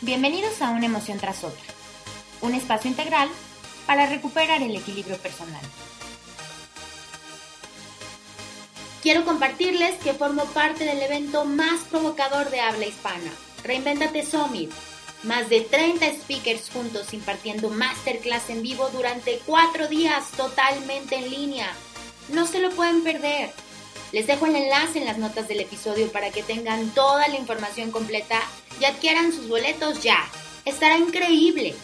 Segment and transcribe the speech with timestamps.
[0.00, 1.64] Bienvenidos a Una emoción tras otra,
[2.40, 3.28] un espacio integral
[3.84, 5.60] para recuperar el equilibrio personal.
[9.02, 13.32] Quiero compartirles que formo parte del evento más provocador de habla hispana,
[13.64, 14.70] Reinventate Summit.
[15.24, 21.72] Más de 30 speakers juntos impartiendo masterclass en vivo durante cuatro días totalmente en línea.
[22.28, 23.50] No se lo pueden perder.
[24.12, 27.90] Les dejo el enlace en las notas del episodio para que tengan toda la información
[27.90, 28.40] completa
[28.80, 30.18] y adquieran sus boletos ya.
[30.64, 31.74] Estará increíble.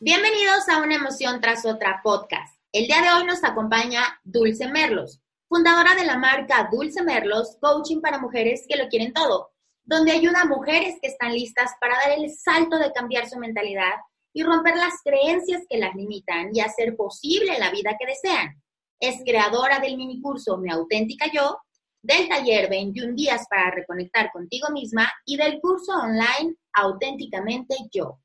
[0.00, 2.58] Bienvenidos a una emoción tras otra podcast.
[2.72, 8.00] El día de hoy nos acompaña Dulce Merlos, fundadora de la marca Dulce Merlos, coaching
[8.00, 9.50] para mujeres que lo quieren todo,
[9.84, 13.94] donde ayuda a mujeres que están listas para dar el salto de cambiar su mentalidad
[14.32, 18.60] y romper las creencias que las limitan y hacer posible la vida que desean.
[18.98, 21.58] Es creadora del minicurso Mi auténtica yo,
[22.04, 28.18] del taller 21 días para reconectar contigo misma y del curso online Auténticamente yo.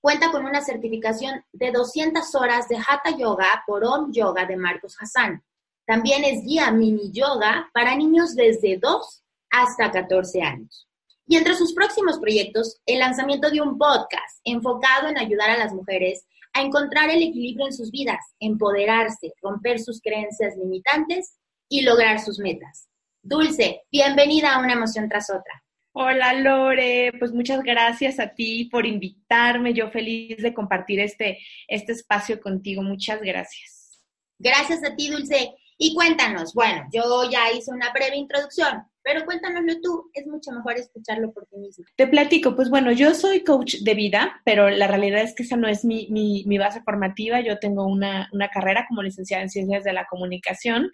[0.00, 4.96] Cuenta con una certificación de 200 horas de Hatha Yoga por Om Yoga de Marcos
[4.98, 5.44] Hassan.
[5.86, 10.88] También es guía mini yoga para niños desde 2 hasta 14 años.
[11.26, 15.72] Y entre sus próximos proyectos, el lanzamiento de un podcast enfocado en ayudar a las
[15.72, 21.36] mujeres a encontrar el equilibrio en sus vidas, empoderarse, romper sus creencias limitantes
[21.68, 22.88] y lograr sus metas.
[23.24, 25.62] Dulce, bienvenida a una emoción tras otra.
[25.92, 29.72] Hola Lore, pues muchas gracias a ti por invitarme.
[29.74, 32.82] Yo feliz de compartir este, este espacio contigo.
[32.82, 34.02] Muchas gracias.
[34.40, 35.54] Gracias a ti, Dulce.
[35.78, 40.74] Y cuéntanos, bueno, yo ya hice una breve introducción, pero cuéntanoslo tú, es mucho mejor
[40.74, 41.84] escucharlo por ti mismo.
[41.96, 45.56] Te platico, pues bueno, yo soy coach de vida, pero la realidad es que esa
[45.56, 47.40] no es mi, mi, base formativa.
[47.40, 50.92] Yo tengo una, una, carrera como licenciada en Ciencias de la Comunicación.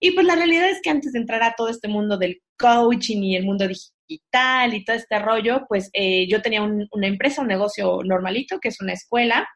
[0.00, 3.22] Y pues la realidad es que antes de entrar a todo este mundo del coaching
[3.22, 7.48] y el mundo digital y todo este rollo, pues eh, yo tenía una empresa, un
[7.48, 9.46] negocio normalito, que es una escuela.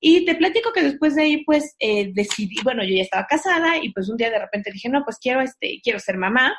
[0.00, 3.78] Y te platico que después de ahí, pues, eh, decidí, bueno, yo ya estaba casada
[3.82, 6.54] y pues un día de repente dije, no, pues quiero, este, quiero ser mamá.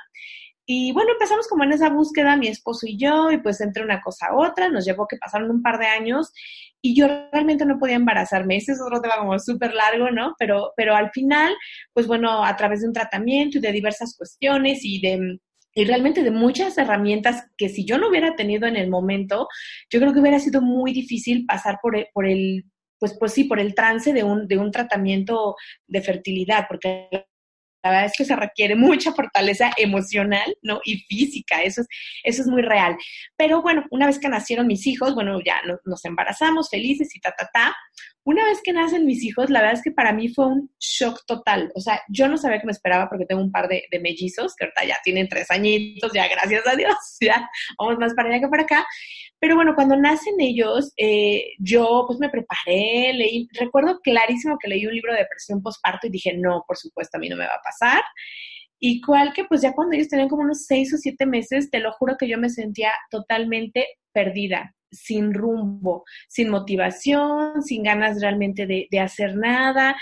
[0.70, 4.02] Y bueno, empezamos como en esa búsqueda, mi esposo y yo, y pues entre una
[4.02, 6.34] cosa a otra, nos llevó que pasaron un par de años
[6.82, 8.58] y yo realmente no podía embarazarme.
[8.58, 10.36] Ese es otro tema como súper largo, ¿no?
[10.38, 11.54] Pero, pero al final,
[11.94, 15.40] pues bueno, a través de un tratamiento y de diversas cuestiones y de
[15.74, 19.48] y realmente de muchas herramientas que si yo no hubiera tenido en el momento,
[19.92, 22.66] yo creo que hubiera sido muy difícil pasar por, por el
[23.00, 25.56] pues, pues sí, por el trance de un, de un tratamiento
[25.88, 27.10] de fertilidad, porque
[27.88, 30.80] la verdad es que se requiere mucha fortaleza emocional, ¿no?
[30.84, 31.88] Y física, eso es,
[32.24, 32.98] eso es muy real.
[33.38, 37.34] Pero bueno, una vez que nacieron mis hijos, bueno, ya nos, embarazamos felices y ta,
[37.38, 37.76] ta, ta.
[38.28, 41.26] Una vez que nacen mis hijos, la verdad es que para mí fue un shock
[41.26, 41.72] total.
[41.76, 44.66] O sea, yo no sabía que me esperaba porque tengo un par de, mellizos, que
[44.66, 47.50] ahorita ya tienen tres añitos, ya gracias a Dios, ya
[47.80, 48.86] vamos más para allá que para acá.
[49.40, 54.86] Pero bueno, cuando nacen ellos, eh, yo pues me preparé, leí, recuerdo clarísimo que leí
[54.86, 57.56] un libro de depresión postparto y dije, no, por supuesto, a mí no me va
[57.56, 58.02] a pasar.
[58.78, 61.80] Y cual que pues ya cuando ellos tenían como unos seis o siete meses, te
[61.80, 68.66] lo juro que yo me sentía totalmente perdida, sin rumbo, sin motivación, sin ganas realmente
[68.66, 69.96] de, de hacer nada.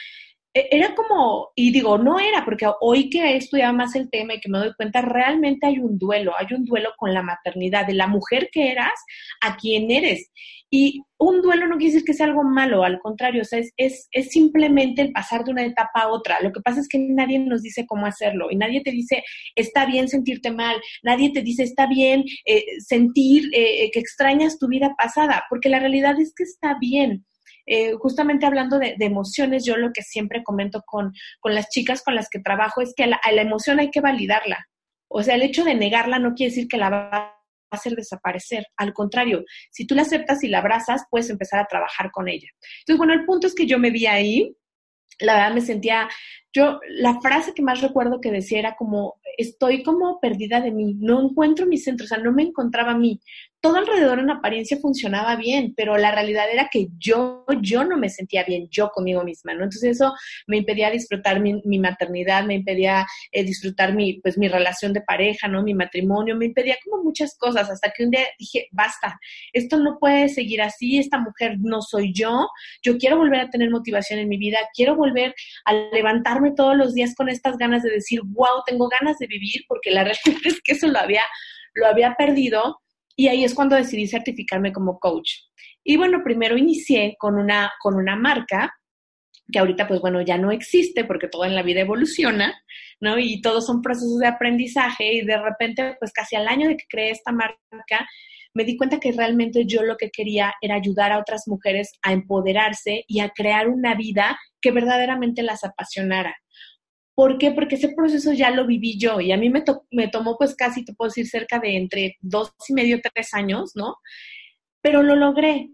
[0.55, 4.35] E, era como, y digo, no era, porque hoy que he estudiado más el tema
[4.35, 7.85] y que me doy cuenta, realmente hay un duelo, hay un duelo con la maternidad,
[7.85, 8.93] de la mujer que eras
[9.41, 10.31] a quien eres.
[10.77, 14.09] Y un duelo no quiere decir que sea algo malo, al contrario, o sea, es,
[14.11, 16.41] es, simplemente el pasar de una etapa a otra.
[16.41, 19.23] Lo que pasa es que nadie nos dice cómo hacerlo y nadie te dice,
[19.55, 24.67] está bien sentirte mal, nadie te dice, está bien eh, sentir eh, que extrañas tu
[24.67, 27.23] vida pasada, porque la realidad es que está bien
[27.67, 31.13] eh, justamente hablando de, emociones, yo lo que siempre comento con,
[31.45, 34.67] las chicas con las que trabajo es que a la, emoción hay que validarla.
[35.07, 37.34] O sea, el hecho de negarla no quiere decir que la
[37.69, 38.65] a hacer desaparecer.
[38.77, 42.49] Al contrario, si tú la aceptas y la abrazas, puedes empezar a trabajar con ella.
[42.79, 44.55] Entonces, bueno, el punto es que yo me vi ahí,
[45.19, 46.09] la verdad me sentía,
[46.53, 50.95] yo, la frase que más recuerdo que decía era como, estoy como perdida de mí,
[50.95, 53.19] no encuentro mi centro, o sea, no me encontraba a mí
[53.65, 58.09] todo alrededor en apariencia funcionaba bien, pero la realidad era que yo, yo no me
[58.09, 59.63] sentía bien, yo conmigo misma, ¿no?
[59.63, 60.13] Entonces eso
[60.45, 65.47] me impedía disfrutar mi, maternidad, me impedía eh, disfrutar mi, pues, mi relación de pareja,
[65.47, 65.63] ¿no?
[65.63, 69.19] Mi matrimonio, me impedía como muchas cosas, hasta que un día dije, basta,
[69.51, 72.47] esto no puede seguir así, esta mujer no soy yo,
[72.83, 75.33] yo quiero volver a tener motivación en mi vida, quiero volver
[75.65, 79.63] a levantarme todos los días con estas ganas de decir, wow, tengo ganas de vivir,
[79.67, 81.23] porque la realidad es que eso lo había,
[81.73, 82.79] lo había perdido
[83.15, 85.31] y ahí es cuando decidí certificarme como coach.
[85.83, 88.73] Y bueno, primero inicié con una, con una marca
[89.51, 92.59] que ahorita pues bueno ya no existe porque todo en la vida evoluciona,
[92.99, 93.19] ¿no?
[93.19, 96.85] Y todos son procesos de aprendizaje y de repente, pues casi al año de que
[96.89, 98.07] creé esta marca,
[98.53, 102.13] me di cuenta que realmente yo lo que quería era ayudar a otras mujeres a
[102.13, 106.35] empoderarse y a crear una vida que verdaderamente las apasionara.
[107.15, 107.51] ¿Por qué?
[107.51, 110.83] Porque ese proceso ya lo viví yo y a mí me, me tomó pues casi,
[110.83, 113.95] te puedo decir, cerca de entre dos y medio, tres años, ¿no?
[114.81, 115.69] Pero lo logré.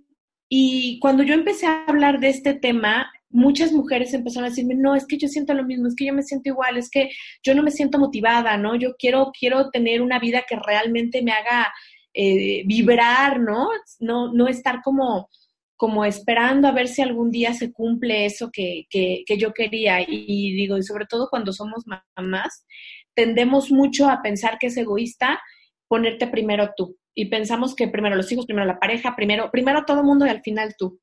[0.48, 4.96] Y cuando yo empecé a hablar de este tema, muchas mujeres empezaron a decirme, no,
[4.96, 7.10] es que yo siento lo mismo, es que yo me siento igual, es que
[7.44, 8.76] yo no me siento motivada, ¿no?
[8.76, 11.74] Yo quiero, quiero tener una vida que realmente me haga
[12.14, 13.70] eh, vibrar, ¿no?
[14.00, 14.34] ¿no?
[14.34, 15.30] No estar como,
[15.82, 20.00] como esperando a ver si algún día se cumple eso que, que, yo quería.
[20.08, 21.86] Y, digo, y sobre todo cuando somos
[22.16, 22.68] mamás,
[23.16, 25.42] tendemos mucho a pensar que es egoísta
[25.88, 27.00] ponerte primero tú.
[27.16, 30.30] Y pensamos que primero los hijos, primero la pareja, primero, primero todo el mundo y
[30.30, 31.02] al final tú.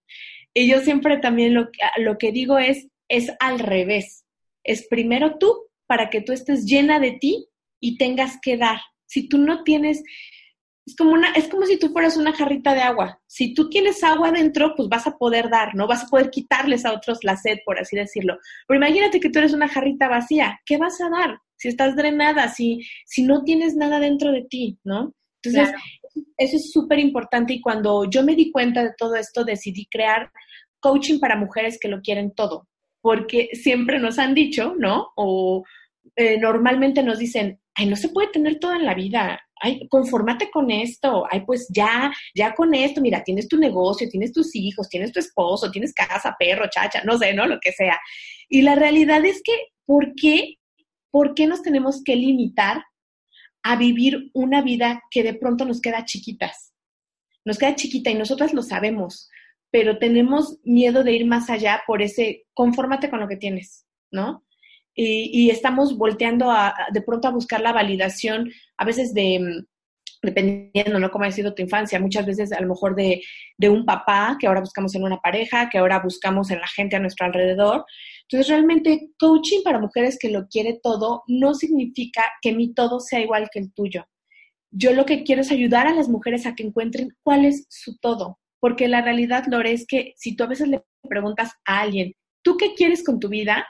[0.55, 4.27] Y yo siempre también lo, lo que digo es, es al revés.
[4.63, 5.57] Es primero tú
[5.89, 7.49] para que tú estés llena de ti
[7.81, 8.79] y tengas que dar.
[9.07, 10.05] Si tú no tienes,
[10.88, 13.20] es como una, es como si tú fueras una jarrita de agua.
[13.26, 15.87] Si tú tienes agua dentro, pues vas a poder dar, ¿no?
[15.87, 18.38] Vas a poder quitarles a otros la sed, por así decirlo.
[18.67, 20.58] Pero imagínate que tú eres una jarrita vacía.
[20.64, 21.40] ¿Qué vas a dar?
[21.56, 25.12] Si estás drenada, si, si no tienes nada dentro de ti, ¿no?
[25.43, 25.75] Entonces,
[26.38, 30.32] eso es súper importante y cuando yo me di cuenta de todo esto, decidí crear
[30.81, 32.67] coaching para mujeres que lo quieren todo,
[33.02, 35.08] porque siempre nos han dicho, ¿no?
[35.17, 35.64] O
[36.17, 40.51] eh, normalmente nos dicen, ay, no se puede tener todo en la vida, ay, confórmate
[40.51, 44.89] con esto, ay, pues ya, ya con esto, mira, tienes tu negocio, tienes tus hijos,
[44.89, 47.47] tienes tu esposo, tienes casa, perro, chacha, no sé, ¿no?
[47.47, 47.99] Lo que sea.
[48.49, 49.53] Y la realidad es que,
[49.85, 50.57] ¿por qué?
[51.11, 52.85] ¿Por qué nos tenemos que limitar
[53.63, 56.73] a vivir una vida que de pronto nos queda chiquitas?
[57.45, 59.31] Nos queda chiquita y nosotras lo sabemos,
[59.71, 64.45] pero tenemos miedo de ir más allá por ese, confórmate con lo que tienes, ¿no?
[65.00, 66.53] Y, estamos volteando
[66.93, 69.67] de pronto a buscar la validación, a veces de, mm,
[70.23, 71.11] dependiendo, ¿no?
[71.11, 73.23] Cómo ha sido tu infancia, muchas veces a lo mejor de,
[73.56, 76.97] de, un papá, que ahora buscamos en una pareja, que ahora buscamos en la gente
[76.97, 77.85] a nuestro alrededor.
[78.23, 83.21] Entonces, realmente, coaching para mujeres que lo quiere todo no significa que mi todo sea
[83.21, 84.05] igual que el tuyo.
[84.71, 87.97] Yo lo que quiero es ayudar a las mujeres a que encuentren cuál es su
[87.99, 92.12] todo, porque la realidad, Lore, es que si tú a veces le preguntas a alguien,
[92.43, 93.65] ¿tú qué quieres con tu vida?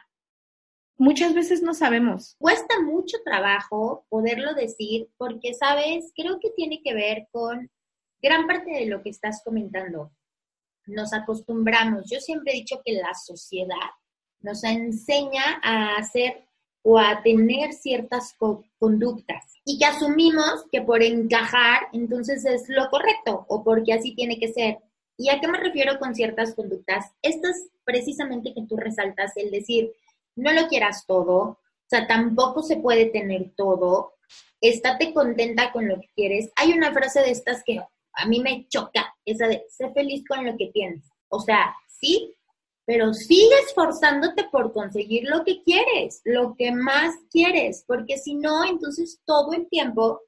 [0.98, 2.36] Muchas veces no sabemos.
[2.38, 7.70] Cuesta mucho trabajo poderlo decir porque, sabes, creo que tiene que ver con
[8.20, 10.10] gran parte de lo que estás comentando.
[10.86, 13.90] Nos acostumbramos, yo siempre he dicho que la sociedad
[14.40, 16.44] nos enseña a hacer
[16.82, 18.34] o a tener ciertas
[18.78, 24.38] conductas y que asumimos que por encajar entonces es lo correcto o porque así tiene
[24.38, 24.78] que ser.
[25.18, 27.12] ¿Y a qué me refiero con ciertas conductas?
[27.20, 29.92] Esto es precisamente que tú resaltas, el decir,
[30.38, 34.14] no lo quieras todo, o sea, tampoco se puede tener todo,
[34.60, 36.50] estate contenta con lo que quieres.
[36.56, 37.80] Hay una frase de estas que
[38.12, 41.04] a mí me choca, esa de, sé feliz con lo que tienes.
[41.28, 42.34] O sea, sí,
[42.84, 48.64] pero sigue esforzándote por conseguir lo que quieres, lo que más quieres, porque si no,
[48.64, 50.22] entonces todo el tiempo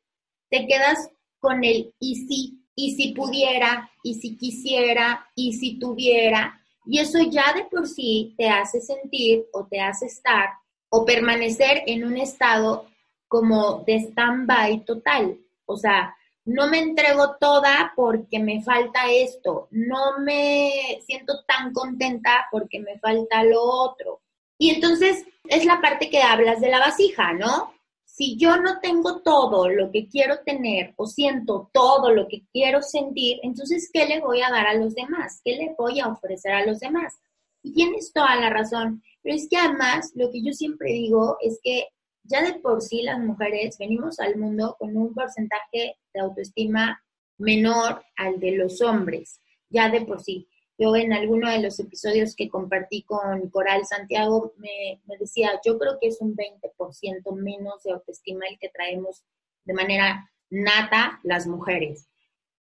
[0.51, 1.09] te quedas
[1.39, 7.19] con el y si, y si pudiera, y si quisiera, y si tuviera, y eso
[7.31, 10.51] ya de por sí te hace sentir o te hace estar
[10.91, 12.87] o permanecer en un estado
[13.29, 15.39] como de stand-by total.
[15.67, 22.47] O sea, no me entrego toda porque me falta esto, no me siento tan contenta
[22.51, 24.21] porque me falta lo otro.
[24.59, 27.73] Y entonces es la parte que hablas de la vasija, ¿no?
[28.21, 32.83] Si yo no tengo todo lo que quiero tener o siento todo lo que quiero
[32.83, 35.41] sentir, entonces, ¿qué le voy a dar a los demás?
[35.43, 37.19] ¿Qué le voy a ofrecer a los demás?
[37.63, 41.61] Y tienes toda la razón, pero es que además lo que yo siempre digo es
[41.63, 41.87] que
[42.25, 47.03] ya de por sí las mujeres venimos al mundo con un porcentaje de autoestima
[47.39, 50.47] menor al de los hombres, ya de por sí.
[50.81, 55.99] Yo en alguno de los episodios que compartí con Coral Santiago me, decía, yo creo
[56.01, 59.23] que es un 20% menos de autoestima el que traemos
[59.67, 62.09] de manera nata las mujeres.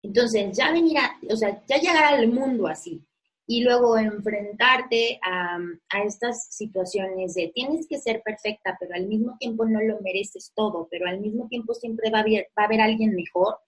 [0.03, 3.07] Entonces, ya venir a, o sea, ya llegar al mundo así
[3.47, 5.61] y luego enfrentarte a,
[5.91, 10.51] a, estas situaciones de tienes que ser perfecta, pero al mismo tiempo no lo mereces
[10.57, 13.59] todo, pero al mismo tiempo siempre va a haber, va a haber alguien mejor,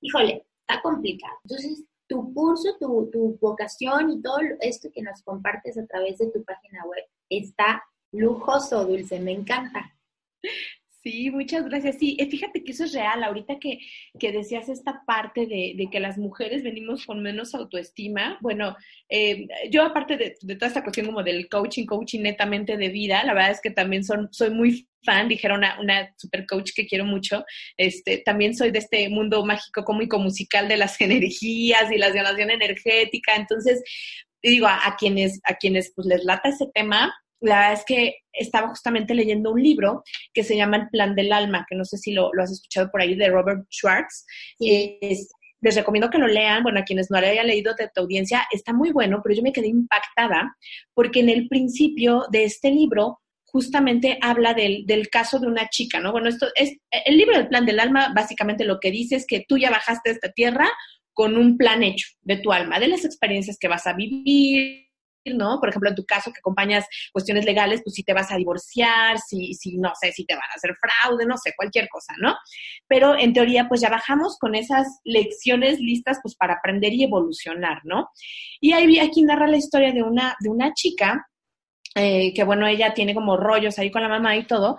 [0.00, 1.36] híjole, está complicado.
[1.44, 6.30] Entonces, tu curso, tu, tu vocación y todo esto que nos compartes a través de
[6.30, 7.82] tu página web está
[8.12, 9.94] lujoso, Dulce, me encanta.
[11.04, 11.98] Sí, muchas gracias.
[11.98, 13.22] Sí, eh, fíjate que eso es real.
[13.22, 13.78] Ahorita que,
[14.18, 18.74] que decías esta parte de, de, que las mujeres venimos con menos autoestima, bueno,
[19.10, 23.22] eh, yo aparte de, de, toda esta cuestión como del coaching, coaching netamente de vida,
[23.22, 26.86] la verdad es que también son, soy muy fan, dijera una, una super coach que
[26.86, 27.44] quiero mucho.
[27.76, 32.50] Este, también soy de este mundo mágico cómico musical de las energías y la sanación
[32.50, 33.34] energética.
[33.36, 33.82] Entonces,
[34.42, 38.68] digo, a, quienes, a quienes pues les lata ese tema, la verdad es que estaba
[38.68, 42.12] justamente leyendo un libro que se llama El Plan del Alma, que no sé si
[42.12, 44.26] lo, has escuchado por ahí, de Robert Schwartz.
[44.58, 48.46] les recomiendo que lo lean, bueno, a quienes no lo hayan leído de tu audiencia,
[48.50, 50.56] está muy bueno, pero yo me quedé impactada
[50.94, 53.20] porque en el principio de este libro
[53.54, 56.10] justamente habla del, del, caso de una chica, ¿no?
[56.10, 59.44] Bueno, esto es el libro del plan del alma, básicamente lo que dice es que
[59.48, 60.68] tú ya bajaste a esta tierra
[61.12, 64.88] con un plan hecho de tu alma, de las experiencias que vas a vivir,
[65.26, 65.60] ¿no?
[65.60, 69.18] Por ejemplo, en tu caso que acompañas cuestiones legales, pues si te vas a divorciar,
[69.20, 72.34] si, si no sé, si te van a hacer fraude, no sé, cualquier cosa, ¿no?
[72.88, 77.82] Pero en teoría, pues ya bajamos con esas lecciones listas, pues para aprender y evolucionar,
[77.84, 78.08] ¿no?
[78.60, 81.24] Y ahí aquí narra la historia de una, de una chica
[81.94, 84.78] eh, que bueno, ella tiene como rollos ahí con la mamá y todo,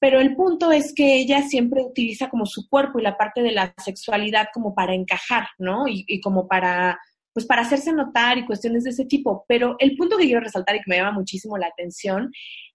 [0.00, 3.52] pero el punto es que ella siempre utiliza como su cuerpo y la parte de
[3.52, 5.84] la sexualidad como para encajar, ¿no?
[5.86, 6.98] Y, como para,
[7.34, 9.44] pues para hacerse notar y cuestiones de ese tipo.
[9.46, 12.32] Pero el punto que quiero resaltar y que me llama muchísimo la atención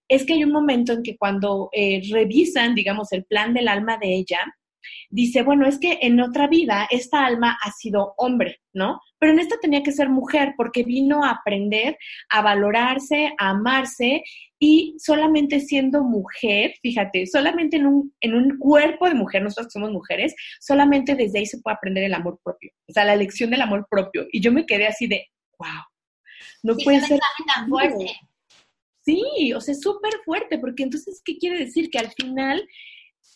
[0.08, 3.98] es que hay un momento en que cuando eh, revisan, digamos, el plan del alma
[3.98, 4.38] de ella,
[5.10, 9.00] dice, bueno, es que en otra vida esta alma ha sido hombre, ¿no?
[9.18, 11.96] Pero en esta tenía que ser mujer porque vino a aprender
[12.30, 14.22] a valorarse, a amarse
[14.58, 19.90] y solamente siendo mujer, fíjate, solamente en un, en un cuerpo de mujer, nosotros somos
[19.90, 23.62] mujeres, solamente desde ahí se puede aprender el amor propio, o sea, la lección del
[23.62, 24.26] amor propio.
[24.32, 25.26] Y yo me quedé así de,
[25.58, 25.82] wow,
[26.62, 27.20] no puede ser
[27.54, 28.12] tan fuerte.
[29.04, 31.90] Sí, o sea, súper fuerte, porque entonces, ¿qué quiere decir?
[31.90, 32.66] Que al final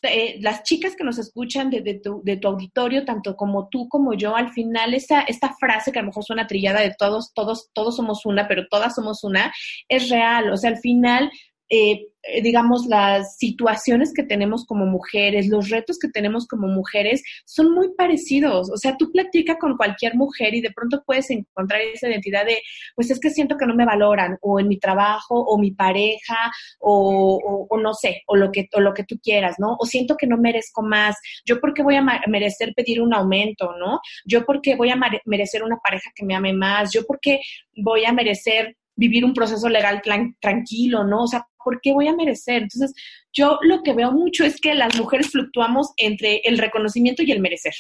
[0.03, 4.15] eh, las chicas que nos escuchan de, tu, de, tu, auditorio, tanto como tú como
[4.15, 7.71] yo, al final esta, esta frase que a lo mejor suena trillada de todos, todos,
[7.75, 9.53] todos somos una, pero todas somos una,
[9.89, 10.51] es real.
[10.53, 11.31] O sea, al final
[11.71, 17.23] eh, eh, digamos, las situaciones que tenemos como mujeres, los retos que tenemos como mujeres
[17.47, 18.71] son muy parecidos.
[18.71, 22.59] O sea, tú platicas con cualquier mujer y de pronto puedes encontrar esa identidad de,
[22.95, 26.53] pues es que siento que no me valoran, o en mi trabajo, o mi pareja,
[26.79, 29.77] o, o, no sé, o lo, que, o lo que tú quieras, ¿no?
[29.79, 31.17] O siento que no merezco más.
[31.47, 34.01] Yo porque voy a merecer pedir un aumento, ¿no?
[34.27, 36.93] Yo porque voy a merecer una pareja que me ame más.
[36.93, 37.41] Yo porque
[37.77, 40.03] voy a merecer vivir un proceso legal
[40.41, 41.23] tranquilo, ¿no?
[41.23, 42.63] O sea, ¿por qué voy a merecer?
[42.63, 42.93] Entonces,
[43.33, 47.41] yo lo que veo mucho es que las mujeres fluctuamos entre el reconocimiento y el
[47.41, 47.73] merecer.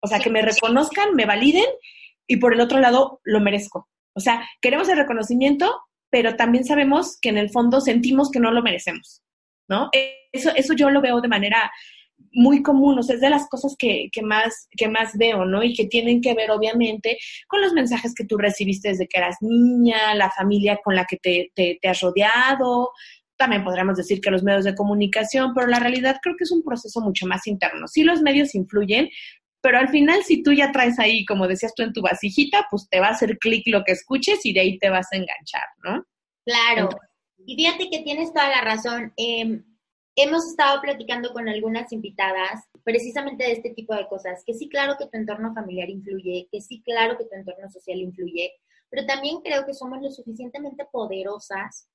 [0.00, 1.66] O sea, que me reconozcan, me validen
[2.28, 3.88] y por el otro lado lo merezco.
[4.14, 8.52] O sea, queremos el reconocimiento, pero también sabemos que en el fondo sentimos que no
[8.52, 9.24] lo merecemos,
[9.68, 9.90] ¿no?
[10.32, 11.72] Eso, eso yo lo veo de manera
[12.32, 15.62] muy común, o sea, es de las cosas que, que, más, que más veo, ¿no?
[15.62, 19.36] Y que tienen que ver, obviamente, con los mensajes que tú recibiste desde que eras
[19.40, 22.90] niña, la familia con la que te, te, te has rodeado,
[23.38, 26.62] también podríamos decir que los medios de comunicación, pero la realidad creo que es un
[26.62, 27.86] proceso mucho más interno.
[27.86, 29.08] Sí, los medios influyen,
[29.62, 32.88] pero al final si tú ya traes ahí, como decías tú en tu vasijita, pues
[32.90, 35.66] te va a hacer clic lo que escuches y de ahí te vas a enganchar,
[35.84, 36.04] ¿no?
[36.44, 36.88] Claro.
[37.46, 39.12] y fíjate que tienes toda la razón.
[39.16, 39.62] Em,
[40.18, 44.96] hemos estado platicando con algunas invitadas precisamente de este tipo de cosas, que sí, claro
[44.98, 48.52] que tu entorno familiar influye, que sí, claro que tu entorno social influye,
[48.90, 51.88] pero también creo que somos lo suficientemente poderosas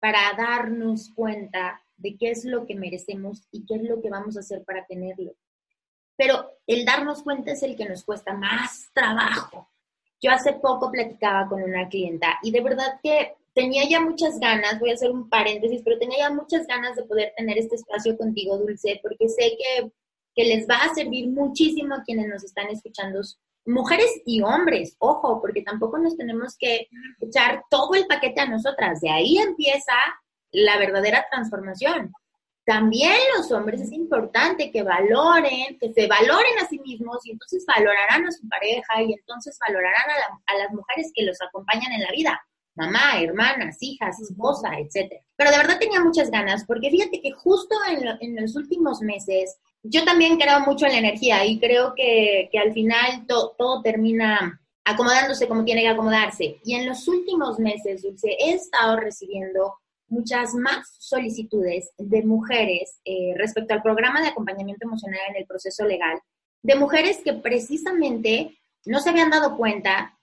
[0.00, 4.36] para darnos cuenta de qué es lo que merecemos y qué es lo que vamos
[4.36, 5.32] a hacer para tenerlo.
[6.16, 9.68] Pero el darnos cuenta es el que nos cuesta más trabajo.
[10.20, 14.78] Yo hace poco platicaba con una clienta y de verdad que tenía ya muchas ganas,
[14.78, 18.16] voy a hacer un paréntesis, pero tenía ya muchas ganas de poder tener este espacio
[18.16, 19.90] contigo, Dulce, porque sé que,
[20.36, 23.20] que les va a servir muchísimo a quienes nos están escuchando,
[23.66, 26.86] mujeres y hombres, ojo, porque tampoco nos tenemos que
[27.20, 29.94] echar todo el paquete a nosotras, de ahí empieza
[30.52, 32.12] la verdadera transformación.
[32.64, 37.64] También los hombres es importante que valoren, que se valoren a sí mismos y entonces
[37.66, 42.02] valorarán a su pareja y entonces valorarán a, a las mujeres que los acompañan en
[42.02, 42.40] la vida
[42.78, 45.12] mamá, hermanas, hijas, esposa, etc.
[45.36, 47.76] Pero de verdad tenía muchas ganas, porque fíjate que justo
[48.20, 52.72] en, los últimos meses, yo también creo mucho en la energía y creo que, al
[52.72, 56.60] final todo termina acomodándose como tiene que acomodarse.
[56.64, 59.74] Y en los últimos meses, Dulce, he estado recibiendo
[60.08, 65.84] muchas más solicitudes de mujeres eh, respecto al programa de acompañamiento emocional en el proceso
[65.84, 66.18] legal,
[66.62, 70.17] de mujeres que precisamente no se habían dado cuenta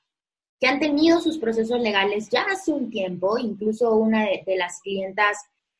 [0.60, 5.38] que han tenido sus procesos legales ya hace un tiempo, incluso una de, las clientas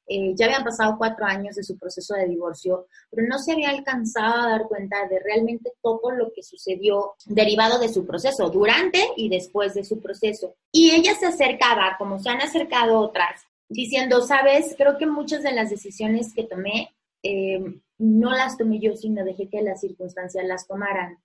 [0.08, 3.70] eh, ya habían pasado cuatro años de su proceso de divorcio, pero no se había
[3.70, 9.00] alcanzado a dar cuenta de realmente todo lo que sucedió derivado de su proceso, durante
[9.16, 10.56] y después de su proceso.
[10.72, 15.54] Y ella se acercaba, como se han acercado otras, diciendo, sabes, creo que muchas de
[15.54, 17.60] las decisiones que tomé eh,
[17.98, 21.18] no las tomé yo, sino dejé que las circunstancias las tomaran,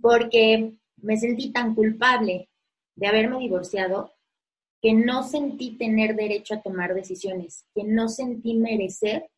[0.00, 2.48] porque me sentí tan culpable
[2.96, 4.12] de haberme divorciado
[4.80, 9.30] que no sentí tener derecho a tomar decisiones, que no sentí merecer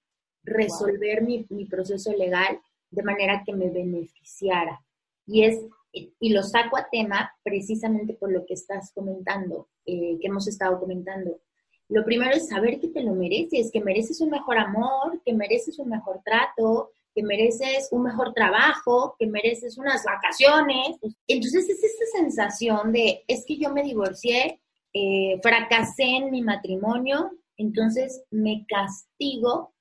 [0.42, 2.60] resolver mi, proceso legal
[2.90, 4.84] de manera que me beneficiara.
[5.26, 5.60] Y es
[5.92, 10.78] y lo saco a tema precisamente por lo que estás comentando, eh, que hemos estado
[10.78, 11.40] comentando.
[11.88, 15.78] Lo primero es saber que te lo mereces, que mereces un mejor amor, que mereces
[15.78, 20.98] un mejor trato, que mereces un mejor trabajo, que mereces unas vacaciones.
[21.26, 24.60] Entonces es esa sensación de, es que yo me divorcié,
[24.92, 29.72] eh, fracasé en mi matrimonio, entonces me castigo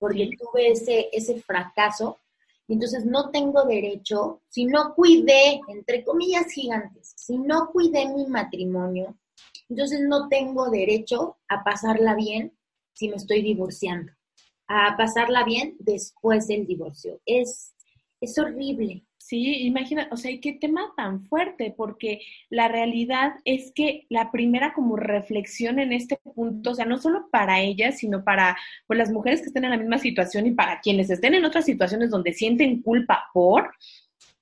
[0.00, 2.18] porque tuve ese, ese fracaso.
[2.66, 8.26] Y entonces no tengo derecho, si no cuidé, entre comillas gigantes, si no cuidé mi
[8.26, 9.16] matrimonio,
[9.68, 12.52] entonces no tengo derecho a pasarla bien
[12.94, 14.12] si me estoy divorciando,
[14.66, 17.20] a pasarla bien después del divorcio.
[17.26, 17.74] Es,
[18.20, 19.04] es horrible.
[19.26, 24.74] Sí, imagina, o sea, qué tema tan fuerte, porque la realidad es que la primera
[24.74, 28.54] como reflexión en este punto, o sea, no solo para ellas, sino para
[28.86, 31.64] pues, las mujeres que estén en la misma situación y para quienes estén en otras
[31.64, 33.72] situaciones donde sienten culpa por,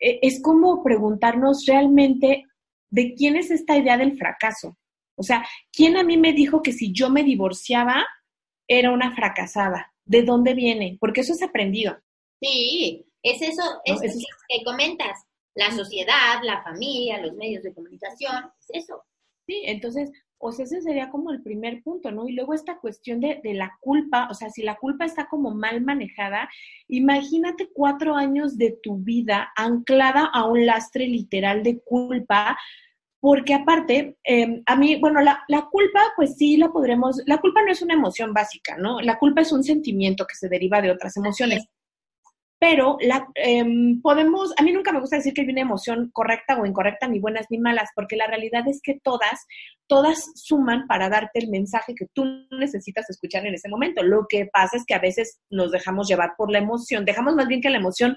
[0.00, 2.45] e, es como preguntarnos realmente
[2.91, 4.76] de quién es esta idea del fracaso.
[5.14, 8.05] O sea, ¿quién a mí me dijo que si yo me divorciaba
[8.67, 9.92] era una fracasada?
[10.12, 10.99] ¿De dónde viene?
[11.00, 11.97] Porque eso es aprendido.
[12.38, 13.99] Sí, es eso, es,
[14.47, 19.02] que comentas, la sociedad, la familia, los medios de comunicación, es eso.
[19.47, 22.28] Sí, entonces, o sea, ese sería como el primer punto, ¿no?
[22.28, 25.54] Y luego esta cuestión de, de, la culpa, o sea, si la culpa está como
[25.54, 26.47] mal manejada,
[26.88, 32.59] imagínate cuatro años de tu vida anclada a un lastre literal de culpa,
[33.23, 37.62] porque aparte, em, a mí, bueno, la, la, culpa, pues sí la podremos, la culpa
[37.62, 39.00] no es una emoción básica, ¿no?
[39.00, 41.69] La culpa es un sentimiento que se deriva de otras emociones
[42.62, 46.57] pero la, em, podemos, a mí nunca me gusta decir que hay una emoción correcta
[46.57, 49.49] o incorrecta, ni buenas ni malas, porque la realidad es que todas,
[49.88, 54.05] todas suman para darte el mensaje que tú necesitas escuchar en ese momento.
[54.05, 57.49] Lo que pasa es que a veces nos dejamos llevar por la emoción, dejamos más
[57.49, 58.16] bien que la emoción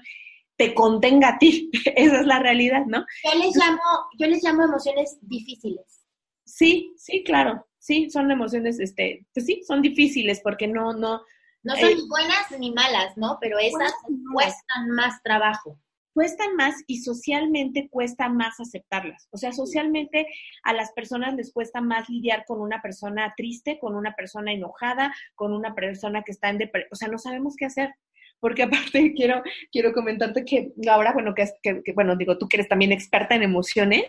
[0.56, 3.04] te contenga a ti, esa es la realidad, ¿no?
[3.24, 3.80] Yo les llamo,
[4.18, 6.06] yo les llamo emociones difíciles.
[6.44, 11.22] Sí, sí, claro, sí, son emociones, este, pues sí, son difíciles porque no, no,
[11.62, 13.38] no son ni buenas ni malas, ¿no?
[13.40, 13.92] Pero esas
[14.32, 15.78] cuestan más trabajo.
[16.14, 19.28] Cuestan más y socialmente cuesta más aceptarlas.
[19.32, 20.26] O sea, socialmente
[20.62, 25.14] a las personas les cuesta más lidiar con una persona triste, con una persona enojada,
[25.34, 26.88] con una persona que está en depresión.
[26.90, 27.94] O sea, no sabemos qué hacer
[28.40, 32.56] porque aparte quiero, quiero comentarte que ahora, bueno, que, que, que, bueno, digo, tú que
[32.56, 34.04] eres también experta en emociones,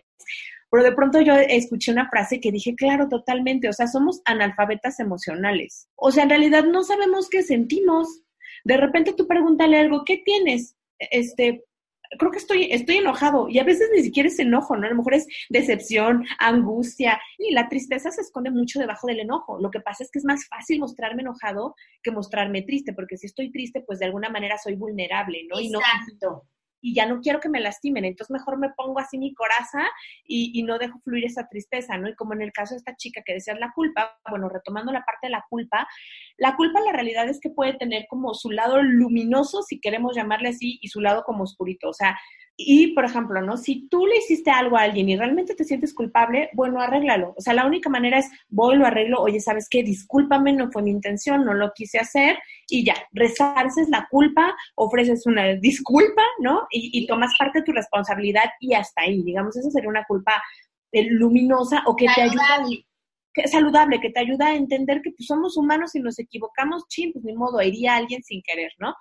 [0.69, 4.99] pero de pronto yo escuché una frase que dije, claro, totalmente, o sea, somos analfabetas
[4.99, 5.87] emocionales.
[5.95, 8.23] O sea, en realidad no sabemos qué sentimos.
[8.65, 10.75] De repente tú pregúntale algo, ¿qué tienes?
[10.99, 11.63] Este,
[12.17, 14.87] creo que estoy, estoy enojado y a veces ni siquiera es enojo, ¿no?
[14.87, 19.59] A lo mejor es decepción, angustia y la tristeza se esconde mucho debajo del enojo.
[19.59, 23.27] Lo que pasa es que es más fácil mostrarme enojado que mostrarme triste, porque si
[23.27, 25.59] estoy triste, pues de alguna manera soy vulnerable, ¿no?
[25.59, 29.83] Exacto y ya no quiero que me lastimen, entonces mejor me pongo así mi coraza
[30.25, 32.09] y, no dejo fluir esa tristeza, ¿no?
[32.09, 35.03] Y como en el caso de esta chica que decía la culpa, bueno, retomando la
[35.05, 35.87] parte de la culpa,
[36.37, 40.49] la culpa la realidad es que puede tener como su lado luminoso, si queremos llamarle
[40.49, 42.17] así, y su lado como oscurito, o sea,
[42.59, 43.55] y, por ejemplo, ¿no?
[43.55, 47.35] Si tú le hiciste algo a alguien y realmente te sientes culpable, bueno, arréglalo.
[47.37, 49.83] O sea, la única manera es, voy, lo arreglo, oye, ¿sabes qué?
[49.83, 55.27] Discúlpame, no fue mi intención, no lo quise hacer, y ya, resarces la culpa, ofreces
[55.27, 56.65] una disculpa, ¿no?
[56.71, 60.41] Y, tomas parte de tu responsabilidad y hasta ahí, digamos, eso sería una culpa
[60.91, 62.65] eh, luminosa o que te ayuda
[63.37, 67.13] que, saludable, que te ayuda a entender que pues, somos humanos y nos equivocamos, ching,
[67.13, 68.95] pues ni modo, iría a alguien sin querer, ¿no?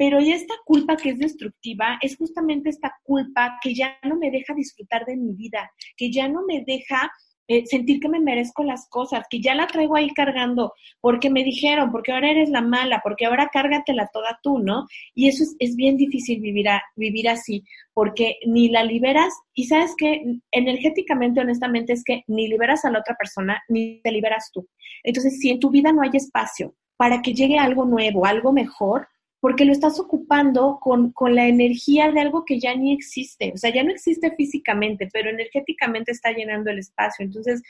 [0.00, 4.30] Pero y esta culpa que es destructiva es justamente esta culpa que ya no me
[4.30, 7.12] deja disfrutar de mi vida, que ya no me deja
[7.48, 11.44] eh, sentir que me merezco las cosas, que ya la traigo ahí cargando, porque me
[11.44, 14.86] dijeron, porque ahora eres la mala, porque ahora cárgatela toda tú, ¿no?
[15.14, 19.94] Y eso es, es bien difícil vivir, vivir así, porque ni la liberas, y sabes
[19.98, 24.66] que energéticamente, honestamente, es que ni liberas a la otra persona, ni te liberas tú.
[25.02, 29.06] Entonces, si en tu vida no hay espacio para que llegue algo nuevo, algo mejor,
[29.40, 33.52] porque lo estás ocupando con, con, la energía de algo que ya ni existe.
[33.54, 37.24] O sea, ya no existe físicamente, pero energéticamente está llenando el espacio.
[37.24, 37.62] Entonces,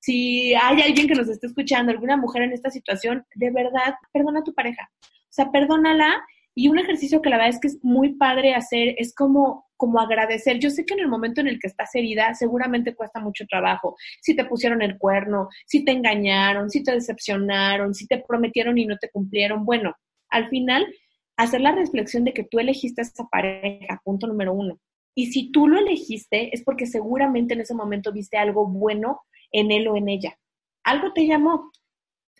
[0.00, 4.40] si hay alguien que nos esté escuchando, alguna mujer en esta situación, de verdad, perdona
[4.40, 4.90] a tu pareja.
[5.02, 6.22] O sea, perdónala.
[6.54, 10.00] Y un ejercicio que la verdad es que es muy padre hacer es como como
[10.00, 10.58] agradecer.
[10.58, 13.96] Yo sé que en el momento en el que estás herida, seguramente cuesta mucho trabajo.
[14.20, 18.86] Si te pusieron el cuerno, si te engañaron, si te decepcionaron, si te prometieron y
[18.86, 19.64] no te cumplieron.
[19.64, 19.94] Bueno,
[20.30, 20.86] al final,
[21.36, 24.78] hacer la reflexión de que tú elegiste a esa pareja, punto número uno.
[25.14, 29.70] Y si tú lo elegiste, es porque seguramente en ese momento viste algo bueno en
[29.70, 30.38] él o en ella.
[30.84, 31.70] Algo te llamó,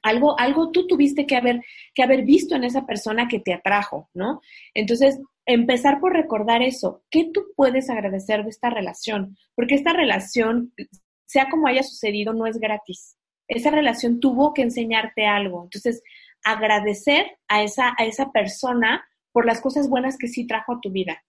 [0.03, 1.63] algo, algo tú tuviste que haber,
[1.95, 4.41] que haber visto en esa persona que te atrajo, ¿no?
[4.75, 7.03] Entonces, empezar por recordar eso.
[7.11, 9.37] ¿Qué tú puedes agradecer de esta relación?
[9.55, 10.73] Porque esta relación,
[11.25, 13.17] sea como haya sucedido, no es gratis.
[13.49, 15.65] Esa relación tuvo que enseñarte algo.
[15.65, 16.03] Entonces,
[16.53, 20.91] agradecer a esa, a esa persona por las cosas buenas que sí trajo a tu
[20.91, 21.23] vida.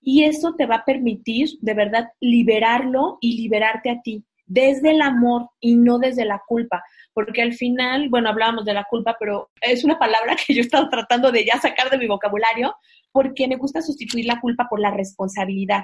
[0.00, 5.02] Y eso te va a permitir de verdad liberarlo y liberarte a ti desde el
[5.02, 6.82] amor y no desde la culpa
[7.18, 10.64] porque al final, bueno, hablábamos de la culpa, pero es una palabra que yo he
[10.64, 12.76] estado tratando de ya sacar de mi vocabulario,
[13.10, 15.82] porque me gusta sustituir la culpa por la responsabilidad.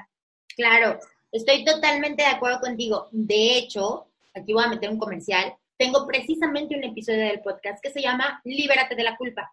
[0.54, 1.00] Claro,
[1.32, 3.08] estoy totalmente de acuerdo contigo.
[3.10, 5.56] De hecho, aquí voy a meter un comercial.
[5.76, 9.52] Tengo precisamente un episodio del podcast que se llama Libérate de la culpa.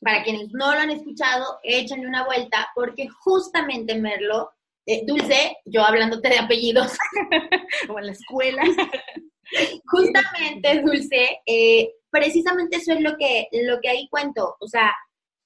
[0.00, 4.50] Para quienes no lo han escuchado, échenle una vuelta porque justamente Merlo,
[4.86, 6.92] eh, Dulce, yo hablándote de apellidos,
[7.88, 8.62] o en la escuela,
[9.86, 14.56] Justamente, Dulce, eh, precisamente eso es lo que, lo que ahí cuento.
[14.60, 14.94] O sea,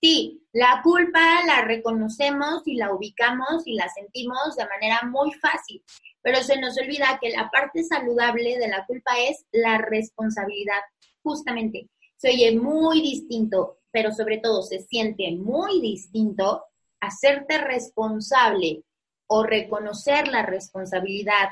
[0.01, 5.83] sí, la culpa la reconocemos y la ubicamos y la sentimos de manera muy fácil,
[6.29, 10.77] pero se nos olvida que la parte saludable de la culpa es la responsabilidad.
[11.23, 11.88] Justamente,
[12.19, 16.64] se oye muy distinto, pero sobre todo se siente muy distinto
[17.01, 18.85] hacerte responsable
[19.27, 21.49] o reconocer la responsabilidad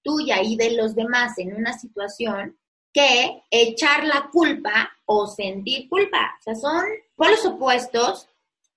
[0.00, 2.56] tuya y de los demás en una situación
[2.92, 6.36] que echar la culpa o sentir culpa.
[6.38, 6.84] O sea, son
[7.16, 8.28] polos opuestos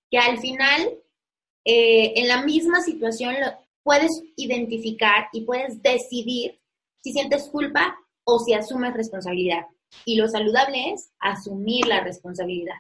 [0.10, 0.98] que al final
[1.64, 3.36] eh, en la misma situación
[3.84, 6.60] puedes identificar y puedes decidir
[7.02, 9.66] si sientes culpa o si asumes responsabilidad.
[10.06, 12.76] Y lo saludable es asumir la responsabilidad.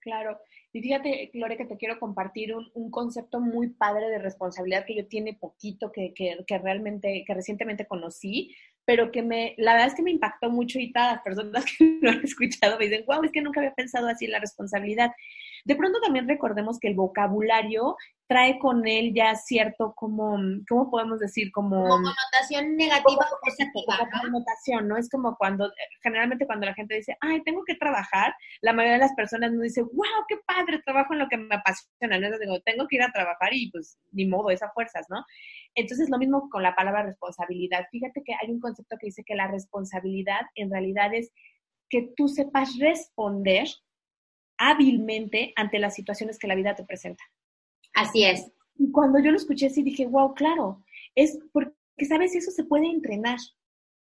[0.00, 0.38] Claro.
[0.72, 5.06] Y fíjate, Gloria, que te quiero compartir un, concepto muy padre de responsabilidad que yo
[5.06, 9.94] tiene poquito, que, que, que, realmente, que recientemente conocí, pero que me, la verdad es
[9.94, 13.24] que me impactó mucho y todas las personas que lo han escuchado me dicen, wow,
[13.24, 15.12] es que nunca había pensado así en la responsabilidad.
[15.64, 17.96] De pronto también recordemos que el vocabulario
[18.30, 21.50] trae con él ya cierto como, ¿cómo podemos decir?
[21.50, 23.98] Como, connotación negativa o positiva.
[23.98, 24.20] ¿no?
[24.20, 24.96] connotación, ¿no?
[24.96, 25.68] Es como cuando,
[26.00, 29.62] generalmente cuando la gente dice, ay, tengo que trabajar, la mayoría de las personas no
[29.62, 32.26] dice, wow, qué padre, trabajo en lo que me apasiona, ¿no?
[32.26, 35.24] Entonces digo, tengo que ir a trabajar y pues ni modo, esas fuerzas, ¿no?
[35.74, 37.86] Entonces lo mismo con la palabra responsabilidad.
[37.90, 41.32] Fíjate que hay un concepto que dice que la responsabilidad en realidad es
[41.88, 43.66] que tú sepas responder
[44.60, 47.24] hábilmente ante las situaciones que la vida te presenta.
[47.94, 48.52] Así es.
[48.78, 51.72] Y cuando yo lo escuché así dije, wow, claro, es porque,
[52.06, 52.34] ¿sabes?
[52.36, 53.38] Eso se puede entrenar.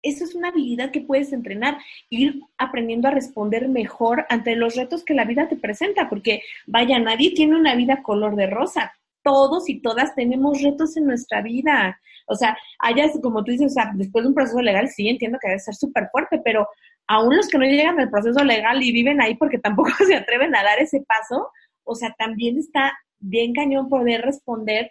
[0.02, 5.04] Eso es una habilidad que puedes entrenar, ir aprendiendo a responder mejor ante los retos
[5.04, 8.92] que la vida te presenta, porque vaya, nadie tiene una vida color de rosa.
[9.22, 11.98] Todos y todas tenemos retos en nuestra vida.
[12.26, 15.38] O sea, hayas, como tú dices, o sea, después de un proceso legal, sí, entiendo
[15.40, 16.68] que debe ser súper fuerte, pero
[17.06, 20.54] aún los que no llegan al proceso legal y viven ahí porque tampoco se atreven
[20.54, 21.48] a dar ese paso,
[21.84, 24.90] o sea, también está bien cañón poder responder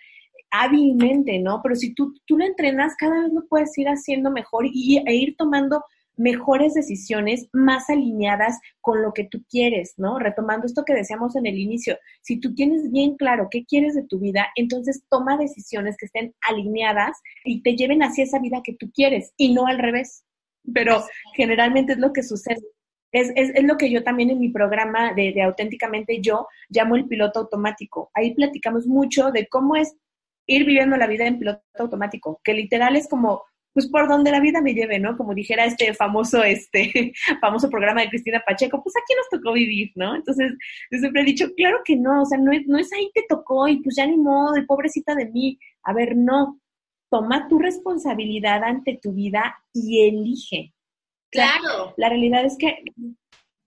[0.52, 1.62] hábilmente, ¿no?
[1.64, 5.16] Pero si tú, tú lo entrenas, cada vez lo puedes ir haciendo mejor y, e
[5.16, 5.84] ir tomando
[6.16, 10.20] mejores decisiones más alineadas con lo que tú quieres, ¿no?
[10.20, 14.04] Retomando esto que decíamos en el inicio, si tú tienes bien claro qué quieres de
[14.04, 18.76] tu vida, entonces toma decisiones que estén alineadas y te lleven hacia esa vida que
[18.76, 20.24] tú quieres y no al revés.
[20.72, 21.04] Pero
[21.36, 22.62] generalmente es lo que sucede.
[23.12, 26.96] Es, es, es, lo que yo también en mi programa de, de, Auténticamente Yo llamo
[26.96, 28.10] el piloto automático.
[28.14, 29.96] Ahí platicamos mucho de cómo es
[30.48, 34.40] ir viviendo la vida en piloto automático, que literal es como, pues por donde la
[34.40, 35.18] vida me lleve, ¿no?
[35.18, 39.92] Como dijera este famoso, este famoso programa de Cristina Pacheco, pues aquí nos tocó vivir,
[39.96, 40.16] ¿no?
[40.16, 40.54] Entonces,
[40.92, 43.24] yo siempre he dicho, claro que no, o sea, no es, no es ahí te
[43.28, 45.58] tocó y pues ya ni modo, y pobrecita de mí.
[45.84, 46.60] A ver, no,
[47.14, 50.74] toma tu responsabilidad ante tu vida y elige.
[51.30, 51.94] Claro.
[51.96, 52.84] La, realidad es que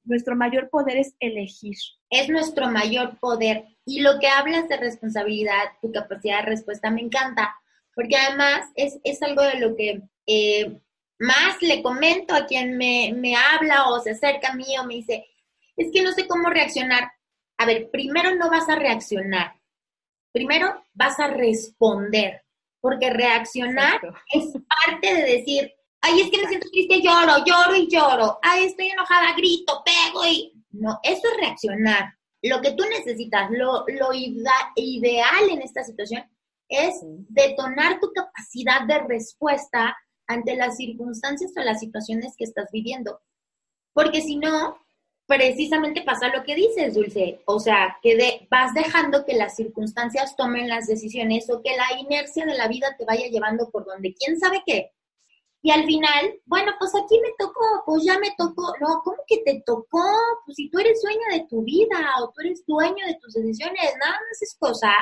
[0.03, 1.77] nuestro mayor poder es elegir.
[2.11, 3.65] Es nuestro mayor poder.
[3.85, 7.55] Y lo que hablas de responsabilidad, tu capacidad de respuesta, me encanta,
[7.95, 10.81] porque además es, es algo de lo que eh,
[11.21, 14.95] más le comento a quien me, me habla o se acerca a mí o me
[14.95, 15.25] dice,
[15.77, 17.13] es que no sé cómo reaccionar.
[17.59, 19.55] A ver, primero no vas a reaccionar,
[20.33, 22.43] primero vas a responder,
[22.87, 24.01] porque reaccionar
[24.33, 25.73] es parte de decir,
[26.03, 30.25] ay, es que me siento triste, lloro, lloro y lloro, ay, estoy enojada, grito, pego
[30.25, 30.53] y...
[30.71, 32.15] No, eso es reaccionar.
[32.43, 36.31] Lo que tú necesitas, lo, lo ideal en esta situación
[36.69, 39.97] es detonar tu capacidad de respuesta
[40.29, 43.21] ante las circunstancias o las situaciones que estás viviendo.
[43.95, 44.79] Porque si no,
[45.27, 47.41] precisamente pasa lo que dices, Dulce.
[47.47, 52.45] O sea, que vas dejando que las circunstancias tomen las decisiones o que la inercia
[52.47, 54.93] de la vida te vaya llevando por donde quién sabe qué.
[55.63, 58.73] Y al final, bueno, pues aquí me tocó, pues ya me tocó.
[58.81, 60.05] No, ¿cómo que te tocó?
[60.45, 63.95] Pues si tú eres dueño de tu vida o tú eres dueño de tus decisiones,
[63.99, 64.93] nada más es cosa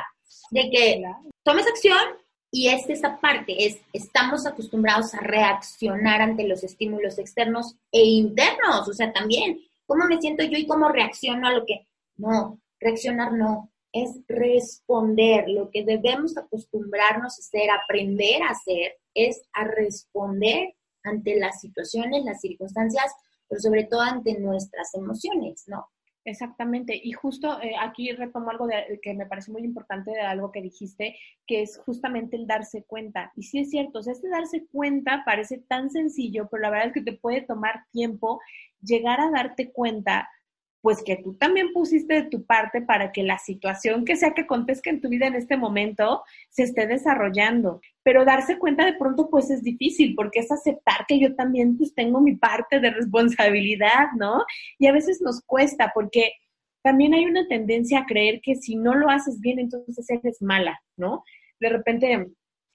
[0.51, 1.03] de que
[1.43, 2.17] tomes acción
[2.51, 8.89] y es esa parte, es estamos acostumbrados a reaccionar ante los estímulos externos e internos,
[8.89, 11.87] o sea, también, ¿cómo me siento yo y cómo reacciono a lo que...
[12.17, 15.49] No, reaccionar no, es responder.
[15.49, 22.25] Lo que debemos acostumbrarnos a hacer, aprender a hacer, es a responder ante las situaciones,
[22.25, 23.13] las circunstancias,
[23.49, 25.87] pero sobre todo ante nuestras emociones, ¿no?
[26.27, 30.51] Exactamente, y justo eh, aquí retomo algo de, que me parece muy importante de algo
[30.51, 33.31] que dijiste, que es justamente el darse cuenta.
[33.37, 36.87] Y sí es cierto, o sea, este darse cuenta parece tan sencillo, pero la verdad
[36.89, 38.41] es que te puede tomar tiempo
[38.85, 40.29] llegar a darte cuenta
[40.85, 44.43] pues que tú también pusiste de tu parte para que la situación que sea que
[44.43, 47.81] acontezca en tu vida en este momento se esté desarrollando.
[48.03, 51.95] Pero darse cuenta de pronto pues es difícil porque es aceptar que yo también pues
[51.95, 54.45] tengo mi parte de responsabilidad, ¿no?
[54.79, 56.35] Y a veces nos cuesta porque
[56.83, 60.83] también hay una tendencia a creer que si no lo haces bien entonces eres mala,
[60.99, 61.25] ¿no?
[61.61, 62.27] De repente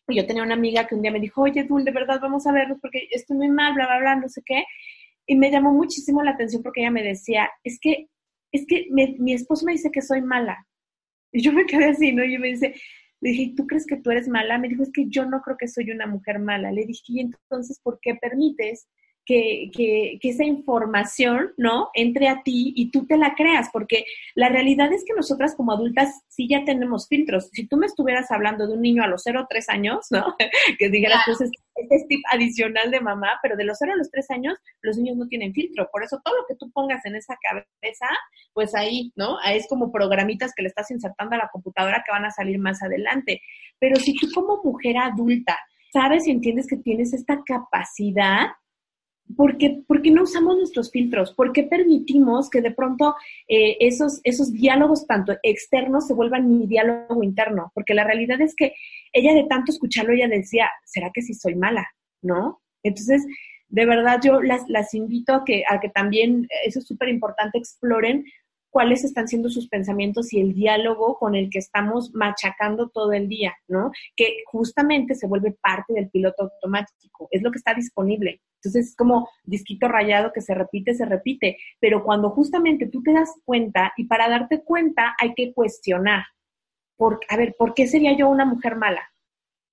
[0.08, 2.52] yo tenía una amiga que un día me dijo, oye, Dul, de verdad vamos a
[2.52, 4.63] vernos porque estoy muy mal, bla, bla, bla, no sé qué.
[5.29, 8.07] Y me llamó muchísimo la atención porque ella me decía, es que,
[8.51, 10.65] es que mi esposo me dice que soy mala.
[11.31, 12.23] Y yo me quedé así, ¿no?
[12.23, 12.73] Y me dice,
[13.21, 14.57] le dije, ¿tú crees que tú eres mala?
[14.57, 16.71] Me dijo, es que yo no creo que soy una mujer mala.
[16.71, 18.87] Le dije, ¿y entonces por qué permites
[19.25, 21.89] que, que, que, esa información, ¿no?
[21.93, 24.05] Entre a ti y tú te la creas, porque
[24.36, 27.49] la realidad es que nosotras como adultas sí ya tenemos filtros.
[27.53, 30.36] Si tú me estuvieras hablando de un niño a los 0 o 3 años, ¿no?
[30.79, 34.10] que dijeras, pues este es tip adicional de mamá, pero de los 0 a los
[34.10, 35.88] 3 años los niños no tienen filtro.
[35.91, 38.08] Por eso todo lo que tú pongas en esa cabeza,
[38.53, 39.38] pues ahí, ¿no?
[39.41, 42.82] Es como programitas que le estás insertando a la computadora que van a salir más
[42.82, 43.41] adelante.
[43.79, 45.58] Pero si tú como mujer adulta
[45.91, 48.47] sabes y entiendes que tienes esta capacidad,
[49.35, 51.33] ¿por qué, no usamos nuestros filtros?
[51.33, 53.15] ¿Por qué permitimos que de pronto
[53.47, 57.71] eh, esos, esos diálogos tanto externos se vuelvan mi diálogo interno?
[57.73, 58.73] Porque la realidad es que
[59.13, 61.87] ella de tanto escucharlo, ella decía, ¿será que sí soy mala?
[62.21, 62.61] ¿No?
[62.83, 63.25] Entonces,
[63.67, 67.57] de verdad yo las, las invito a que, a que también, eso es súper importante,
[67.57, 68.25] exploren
[68.69, 73.27] cuáles están siendo sus pensamientos y el diálogo con el que estamos machacando todo el
[73.27, 73.91] día, ¿no?
[74.15, 78.41] Que justamente se vuelve parte del piloto automático, es lo que está disponible.
[78.55, 83.13] Entonces es como disquito rayado que se repite, se repite, pero cuando justamente tú te
[83.13, 86.23] das cuenta y para darte cuenta hay que cuestionar.
[86.97, 89.10] Por, a ver, ¿por qué sería yo una mujer mala?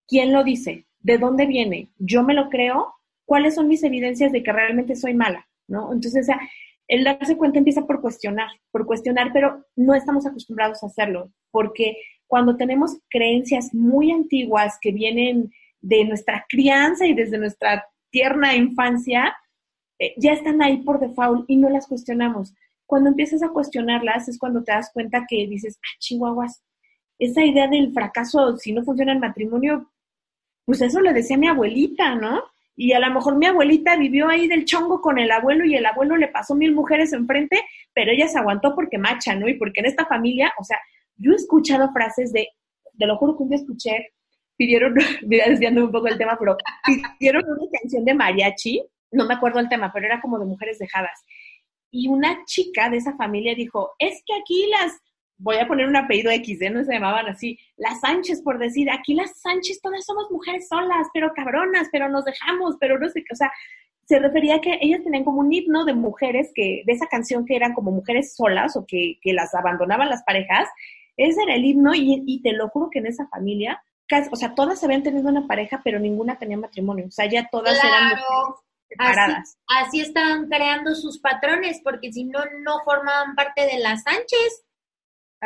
[0.07, 0.87] ¿Quién lo dice?
[1.01, 1.89] ¿De dónde viene?
[1.99, 2.95] ¿Yo me lo creo?
[3.25, 5.49] ¿Cuáles son mis evidencias de que realmente soy mala?
[5.67, 5.93] ¿No?
[5.93, 6.41] Entonces, o sea,
[6.89, 11.97] el darse cuenta empieza por cuestionar, por cuestionar, pero no estamos acostumbrados a hacerlo, porque
[12.27, 19.37] cuando tenemos creencias muy antiguas que vienen de nuestra crianza y desde nuestra tierna infancia,
[19.99, 22.55] eh, ya están ahí por default y no las cuestionamos.
[22.87, 26.63] Cuando empiezas a cuestionarlas es cuando te das cuenta que dices, ah, chihuahuas,
[27.19, 29.91] esa idea del fracaso si no funciona el matrimonio,
[30.65, 32.43] pues eso lo decía mi abuelita, ¿no?
[32.77, 35.87] Y a lo mejor mi abuelita vivió ahí del chongo con el abuelo y el
[35.87, 39.49] abuelo le pasó mil mujeres enfrente, pero ella se aguantó porque macha, ¿no?
[39.49, 40.79] Y porque en esta familia, o sea,
[41.17, 42.49] yo he escuchado frases de,
[42.93, 44.13] de lo juro que un día escuché,
[44.57, 46.57] pidieron, desviando un poco el tema, pero
[47.19, 50.79] pidieron una canción de mariachi, no me acuerdo el tema, pero era como de mujeres
[50.79, 51.25] dejadas.
[51.91, 55.01] Y una chica de esa familia dijo, es que aquí las
[55.39, 56.71] voy a poner un apellido X, ¿eh?
[56.71, 61.09] no se llamaban así, las Sánchez, por decir, aquí las Sánchez todas somos mujeres solas,
[61.13, 63.53] pero cabronas, pero nos dejamos, pero no sé qué, o sea,
[64.05, 67.45] se refería a que ellas tenían como un himno de mujeres que, de esa canción
[67.45, 70.69] que eran como mujeres solas o que, que las abandonaban las parejas,
[71.17, 74.37] ese era el himno y, y te lo juro que en esa familia, casi, o
[74.37, 78.11] sea, todas habían tenido una pareja, pero ninguna tenía matrimonio, o sea, ya todas eran
[78.11, 78.25] mujeres
[78.89, 79.59] separadas.
[79.67, 84.66] Así, así estaban creando sus patrones, porque si no, no formaban parte de las Sánchez.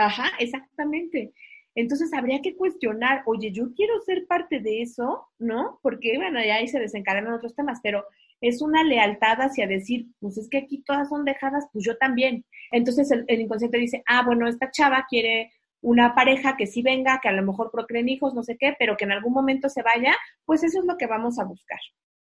[0.00, 1.34] Ajá, exactamente.
[1.74, 5.78] Entonces habría que cuestionar, oye, yo quiero ser parte de eso, ¿no?
[5.82, 8.04] Porque, bueno, ya ahí se desencadenan otros temas, pero
[8.40, 12.46] es una lealtad hacia decir, pues es que aquí todas son dejadas, pues yo también.
[12.72, 17.28] Entonces el, inconsciente dice, ah, bueno, esta chava quiere una pareja que sí venga, que
[17.28, 20.16] a lo mejor procreen hijos, no sé qué, pero que en algún momento se vaya,
[20.46, 21.80] pues eso es lo que vamos a buscar.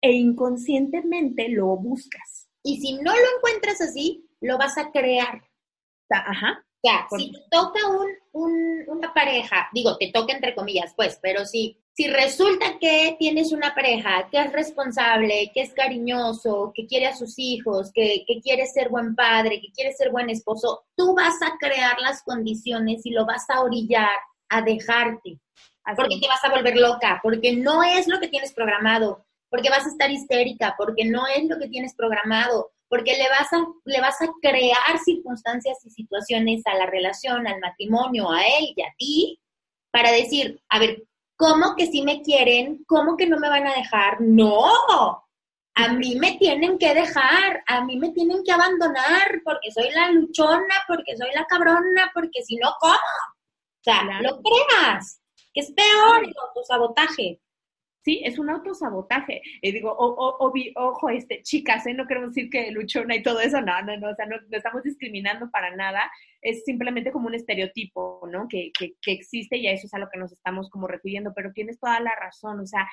[0.02, 2.50] E inconscientemente lo buscas.
[2.64, 5.44] Y si no lo encuentras así, lo vas a crear.
[6.10, 7.80] Ajá, ya, si te toca
[8.34, 13.16] un, una pareja pareja, digo, te toca entre comillas, pues, pero si, si resulta que
[13.20, 18.24] tienes una pareja que es responsable, que es cariñoso, que quiere a sus hijos, que,
[18.28, 22.24] que quiere ser buen padre, que quiere ser buen esposo, tú vas a crear las
[22.24, 24.10] condiciones y lo vas a orillar
[24.50, 25.40] a dejarte.
[25.96, 29.86] Porque te vas a volver loca, porque no es lo que tienes programado, porque vas
[29.86, 34.02] a estar histérica, porque no es lo que tienes programado, porque le vas a, le
[34.02, 38.94] vas a crear circunstancias y situaciones a la relación, al matrimonio, a él y a
[38.98, 39.42] ti,
[39.92, 41.02] para decir, a ver,
[41.38, 42.84] ¿cómo que sí me quieren?
[42.86, 44.20] ¿Cómo que no me van a dejar?
[44.20, 44.66] No,
[45.74, 50.12] a mí me tienen que dejar, a mí me tienen que abandonar porque soy la
[50.12, 52.94] luchona, porque soy la cabrona, porque si no, ¿cómo?
[52.94, 55.22] O sea, lo creas,
[55.54, 57.40] que es peor el autosabotaje.
[58.04, 59.42] Sí, es un autosabotaje.
[59.62, 61.94] Y digo, ojo, este, chicas, ¿eh?
[61.94, 64.84] no queremos decir que luchona y todo eso, no, no, no, o sea, no, estamos
[64.84, 66.12] discriminando para nada,
[66.42, 68.48] es simplemente como un estereotipo, ¿no?
[68.48, 71.34] Que, que, que existe y a eso es a lo que nos estamos como refiriendo,
[71.36, 72.88] pero tienes toda la razón, o sea,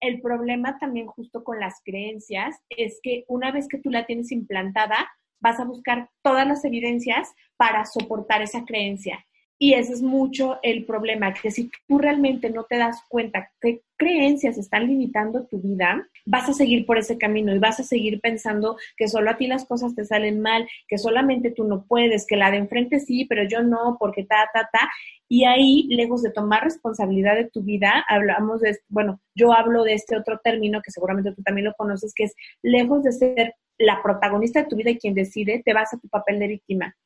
[0.00, 4.32] el problema también justo con las creencias es que una vez que tú la tienes
[4.32, 5.08] implantada,
[5.40, 9.24] vas a buscar todas las evidencias para soportar esa creencia.
[9.58, 13.82] Y ese es mucho el problema, que si tú realmente no te das cuenta qué
[13.96, 18.20] creencias están limitando tu vida, vas a seguir por ese camino y vas a seguir
[18.20, 22.26] pensando que solo a ti las cosas te salen mal, que solamente tú no puedes,
[22.26, 24.90] que la de enfrente sí, pero yo no, porque ta, ta, ta.
[25.28, 29.94] Y ahí, lejos de tomar responsabilidad de tu vida, hablamos de, bueno, yo hablo de
[29.94, 34.02] este otro término que seguramente tú también lo conoces, que es lejos de ser la
[34.02, 36.96] protagonista de tu vida y quien decide, te vas a tu papel de víctima.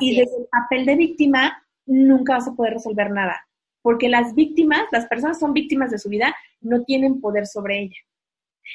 [0.00, 3.46] y desde el papel de víctima nunca vas a poder resolver nada,
[3.82, 7.98] porque las víctimas, las personas son víctimas de su vida, no tienen poder sobre ella.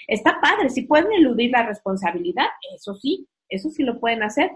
[0.07, 4.51] Está padre, si pueden eludir la responsabilidad, eso sí, eso sí lo pueden hacer,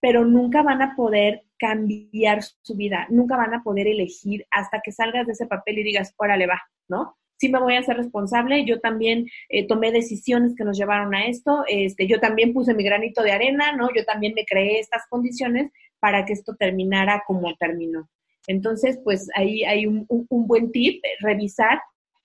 [0.00, 4.92] pero nunca van a poder cambiar su vida, nunca van a poder elegir hasta que
[4.92, 7.16] salgas de ese papel y digas, órale va, ¿no?
[7.40, 11.26] Sí me voy a ser responsable, yo también eh, tomé decisiones que nos llevaron a
[11.26, 13.88] esto, este, yo también puse mi granito de arena, ¿no?
[13.94, 18.08] Yo también me creé estas condiciones, para que esto terminara como terminó.
[18.46, 21.80] Entonces, pues ahí hay un, buen tip, revisar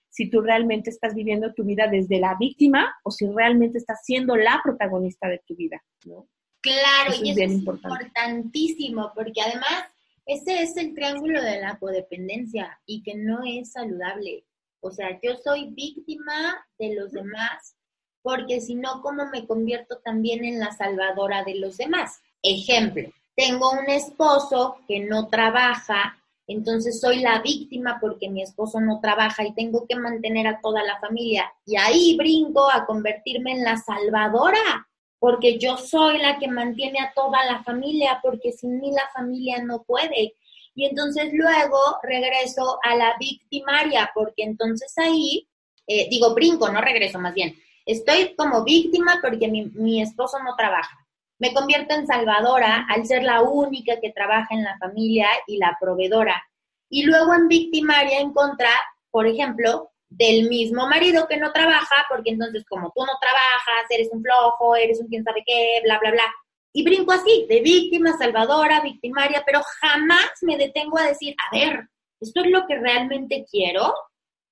[0.08, 4.36] si tú realmente estás viviendo tu vida desde la víctima o si realmente estás siendo
[4.36, 6.28] la protagonista de tu vida, ¿no?
[6.60, 9.84] Claro, y eso es importantísimo, porque además
[10.24, 14.44] ese es el triángulo de la codependencia y que no es saludable.
[14.80, 17.76] O sea, yo soy víctima de los demás,
[18.22, 22.22] porque si no, ¿cómo me convierto también en la salvadora de los demás?
[22.42, 29.00] Ejemplo, tengo un esposo que no trabaja, entonces soy la víctima porque mi esposo no
[29.00, 31.52] trabaja y tengo que mantener a toda la familia.
[31.66, 34.86] Y ahí brinco a convertirme en la salvadora,
[35.18, 39.62] porque yo soy la que mantiene a toda la familia, porque sin mí la familia
[39.62, 40.34] no puede.
[40.74, 45.48] Y entonces luego regreso a la victimaria, porque entonces ahí,
[45.86, 47.56] eh, digo, brinco, no regreso más bien.
[47.86, 51.03] Estoy como víctima porque mi, mi esposo no trabaja
[51.44, 55.76] me convierto en salvadora al ser la única que trabaja en la familia y la
[55.78, 56.42] proveedora.
[56.88, 58.70] Y luego en victimaria en contra,
[59.10, 64.08] por ejemplo, del mismo marido que no trabaja, porque entonces como tú no trabajas, eres
[64.10, 66.34] un flojo, eres un quién sabe qué, bla, bla, bla.
[66.72, 71.88] Y brinco así, de víctima, salvadora, victimaria, pero jamás me detengo a decir, a ver,
[72.20, 73.92] ¿esto es lo que realmente quiero?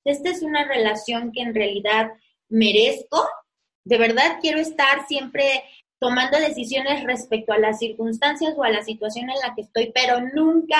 [0.04, 2.10] ¿Esta es una relación que en realidad
[2.50, 3.26] merezco?
[3.82, 5.64] ¿De verdad quiero estar siempre
[6.02, 10.20] tomando decisiones respecto a las circunstancias o a la situación en la que estoy, pero
[10.34, 10.76] nunca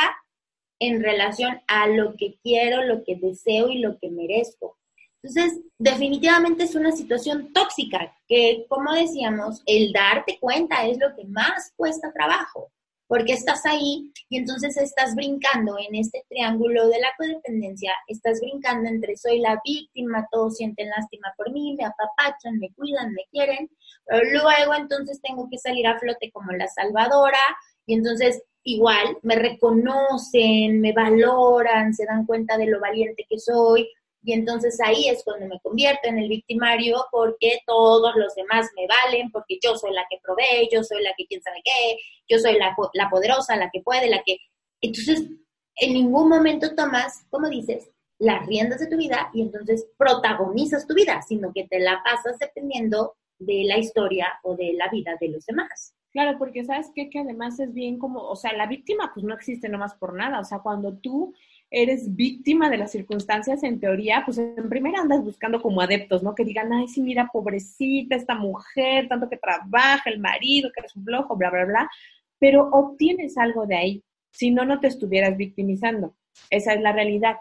[0.80, 4.76] en relación a lo que quiero, lo que deseo y lo que merezco.
[5.22, 11.24] Entonces, definitivamente es una situación tóxica que, como decíamos, el darte cuenta es lo que
[11.26, 12.72] más cuesta trabajo
[13.12, 18.88] porque estás ahí y entonces estás brincando en este triángulo de la codependencia, estás brincando
[18.88, 23.68] entre soy la víctima, todos sienten lástima por mí, me apapachan, me cuidan, me quieren,
[24.06, 27.36] pero luego entonces tengo que salir a flote como la salvadora
[27.84, 33.90] y entonces igual me reconocen, me valoran, se dan cuenta de lo valiente que soy,
[34.24, 38.86] y entonces ahí es cuando me convierto en el victimario porque todos los demás me
[38.86, 42.38] valen, porque yo soy la que provee, yo soy la que quién sabe qué, yo
[42.38, 44.38] soy la, la poderosa, la que puede, la que...
[44.80, 45.28] Entonces,
[45.76, 50.94] en ningún momento tomas, como dices, las riendas de tu vida y entonces protagonizas tu
[50.94, 55.28] vida, sino que te la pasas dependiendo de la historia o de la vida de
[55.28, 55.96] los demás.
[56.12, 57.10] Claro, porque sabes qué?
[57.10, 60.38] que además es bien como, o sea, la víctima pues no existe nomás por nada,
[60.38, 61.34] o sea, cuando tú
[61.72, 66.34] eres víctima de las circunstancias, en teoría, pues en primera andas buscando como adeptos, ¿no?
[66.34, 70.94] Que digan, ay, sí, mira, pobrecita esta mujer, tanto que trabaja, el marido, que es
[70.94, 71.90] un flojo, bla, bla, bla,
[72.38, 76.14] pero obtienes algo de ahí, si no, no te estuvieras victimizando.
[76.50, 77.36] Esa es la realidad.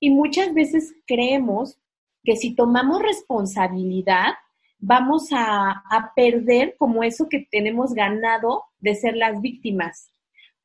[0.00, 1.78] Y muchas veces creemos
[2.24, 4.32] que si tomamos responsabilidad,
[4.78, 10.10] vamos a, a, perder como eso que tenemos ganado de ser las víctimas.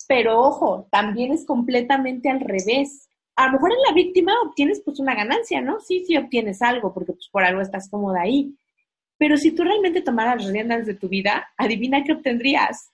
[0.07, 3.09] Pero ojo, también es completamente al revés.
[3.35, 5.79] A lo mejor en la víctima obtienes pues una ganancia, ¿no?
[5.79, 8.55] Sí, sí obtienes algo, porque pues por algo estás cómoda ahí.
[9.17, 12.91] Pero si tú realmente tomaras las riendas de tu vida, adivina qué obtendrías.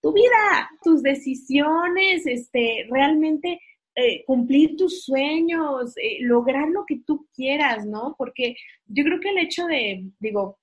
[0.00, 3.60] Tu vida, tus decisiones, este, realmente
[3.96, 8.14] eh, cumplir tus sueños, eh, lograr lo que tú quieras, ¿no?
[8.18, 8.56] Porque
[8.86, 10.58] yo creo que el hecho de, digo,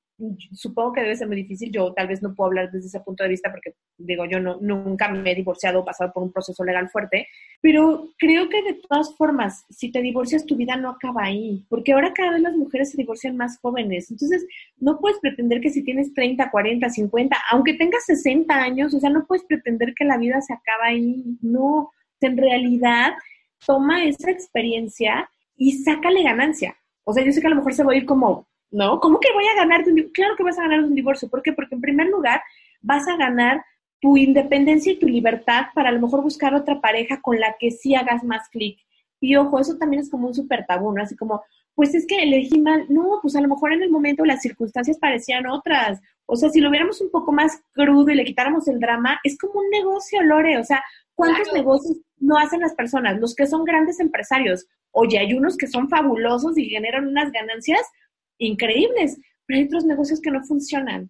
[0.54, 1.72] supongo que debe ser muy difícil.
[1.72, 4.58] Yo tal vez no puedo hablar desde ese punto de vista porque, digo, yo no,
[4.62, 7.28] nunca me he divorciado o pasado por un proceso legal fuerte,
[7.62, 11.94] pero creo que de todas formas, si te divorcias, tu vida no acaba ahí, porque
[11.94, 14.12] ahora cada vez las mujeres se divorcian más jóvenes.
[14.12, 14.46] Entonces,
[14.78, 19.10] no puedes pretender que si tienes 30, 40, 50, aunque tengas 60 años, o sea,
[19.10, 21.38] no puedes pretender que la vida se acaba ahí.
[21.42, 21.92] No,
[22.22, 23.14] en realidad,
[23.66, 26.76] toma esa experiencia y sácale ganancia.
[27.04, 29.00] O sea, yo sé que a lo mejor se va a ir como ¿no?
[29.00, 30.14] ¿Cómo que voy a ganar un divorcio?
[30.14, 31.30] Claro que vas a ganar un divorcio.
[31.30, 31.54] ¿Por qué?
[31.54, 32.42] Porque en primer lugar
[32.82, 33.64] vas a ganar
[34.00, 37.70] tu independencia y tu libertad para a lo mejor buscar otra pareja con la que
[37.70, 38.80] sí hagas más clic.
[39.20, 41.04] Y ojo, eso también es como un súper tabú, ¿no?
[41.04, 41.44] Así como,
[41.76, 42.88] pues es que elegí mal.
[42.90, 46.02] No, pues a lo mejor en el momento las circunstancias parecían otras.
[46.26, 49.38] O sea, si lo viéramos un poco más crudo y le quitáramos el drama, es
[49.38, 50.58] como un negocio, Lore.
[50.58, 53.20] O sea, ¿cuántos negocios no hacen las personas?
[53.20, 54.66] Los que son grandes empresarios.
[54.90, 57.82] Oye, hay unos que son fabulosos y generan unas ganancias
[58.42, 61.10] increíbles, pero hay otros negocios que no funcionan.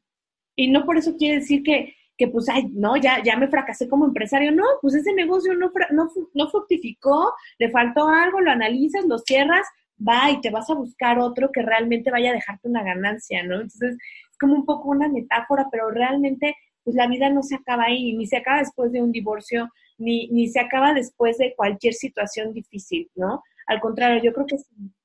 [0.56, 3.88] Y no por eso quiere decir que, que pues, ay, no, ya, ya me fracasé
[3.88, 4.52] como empresario.
[4.52, 9.66] No, pues ese negocio no, no, no fructificó, le faltó algo, lo analizas, lo cierras,
[9.98, 13.56] va y te vas a buscar otro que realmente vaya a dejarte una ganancia, ¿no?
[13.56, 13.98] Entonces,
[14.30, 18.14] es como un poco una metáfora, pero realmente, pues la vida no se acaba ahí,
[18.14, 22.54] ni se acaba después de un divorcio, ni, ni se acaba después de cualquier situación
[22.54, 23.42] difícil, ¿no?
[23.68, 24.58] Al contrario, yo creo que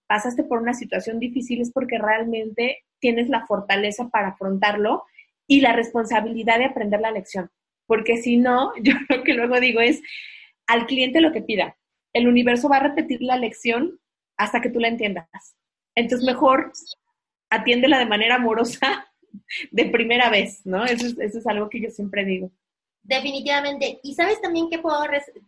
[0.07, 5.05] pasaste por una situación difícil es porque realmente tienes la fortaleza para afrontarlo
[5.47, 7.51] y la responsabilidad de aprender la lección.
[7.87, 10.01] Porque si no, yo lo que luego digo es
[10.67, 11.77] al cliente lo que pida.
[12.13, 14.01] El universo va a repetir la lección
[14.37, 15.57] hasta que tú la entiendas.
[15.95, 16.73] Entonces, mejor
[17.51, 19.07] atiéndela de manera amorosa
[19.71, 20.85] de primera vez, ¿no?
[20.85, 22.51] Eso es, eso es algo que yo siempre digo.
[23.03, 24.01] Definitivamente.
[24.03, 25.01] Y sabes también que puedo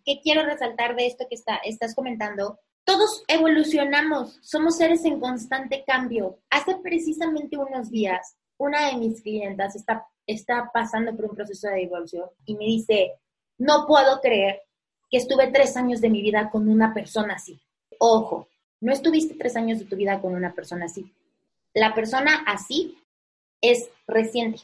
[0.05, 5.85] que quiero resaltar de esto que está, estás comentando, todos evolucionamos, somos seres en constante
[5.87, 6.39] cambio.
[6.49, 11.81] Hace precisamente unos días, una de mis clientas está, está pasando por un proceso de
[11.81, 13.13] divorcio y me dice,
[13.59, 14.63] no puedo creer
[15.11, 17.61] que estuve tres años de mi vida con una persona así.
[17.99, 18.49] Ojo,
[18.81, 21.13] no estuviste tres años de tu vida con una persona así.
[21.75, 22.97] La persona así
[23.61, 24.61] es reciente.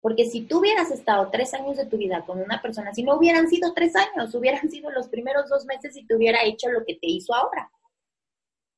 [0.00, 3.16] Porque si tú hubieras estado tres años de tu vida con una persona, si no
[3.16, 6.84] hubieran sido tres años, hubieran sido los primeros dos meses y te hubiera hecho lo
[6.84, 7.70] que te hizo ahora.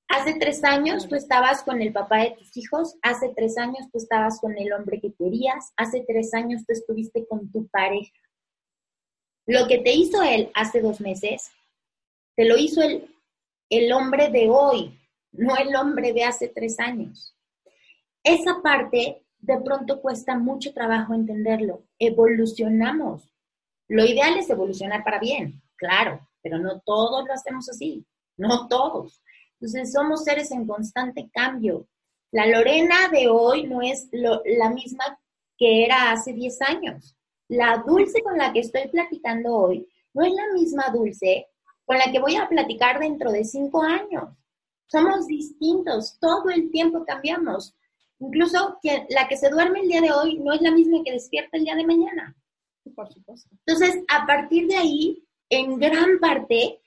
[0.09, 3.99] Hace tres años tú estabas con el papá de tus hijos, hace tres años tú
[3.99, 8.13] estabas con el hombre que querías, hace tres años tú estuviste con tu pareja.
[9.47, 11.53] Lo que te hizo él hace dos meses,
[12.35, 13.15] te lo hizo el,
[13.69, 14.99] el hombre de hoy,
[15.31, 17.37] no el hombre de hace tres años.
[18.25, 21.83] Esa parte de pronto cuesta mucho trabajo entenderlo.
[21.99, 23.35] Evolucionamos.
[23.89, 29.21] Lo ideal es evolucionar para bien, claro, pero no todos lo hacemos así, no todos.
[29.55, 31.89] Entonces somos seres en constante cambio.
[32.31, 35.19] La Lorena de hoy no es la misma
[35.59, 37.17] que era hace 10 años.
[37.49, 41.49] La dulce con la que estoy platicando hoy no es la misma dulce
[41.85, 44.29] con la que voy a platicar dentro de 5 años.
[44.87, 47.75] Somos distintos, todo el tiempo cambiamos.
[48.21, 51.57] Incluso la que se duerme el día de hoy no es la misma que despierta
[51.57, 52.37] el día de mañana.
[52.95, 53.49] Por supuesto.
[53.67, 56.81] Entonces, a partir de ahí, en gran parte,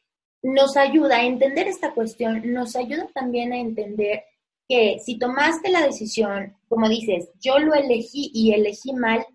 [0.43, 4.23] nos ayuda a entender esta cuestión, nos ayuda también a entender
[4.67, 9.25] que si tomaste la decisión, como dices, yo lo elegí y elegí mal,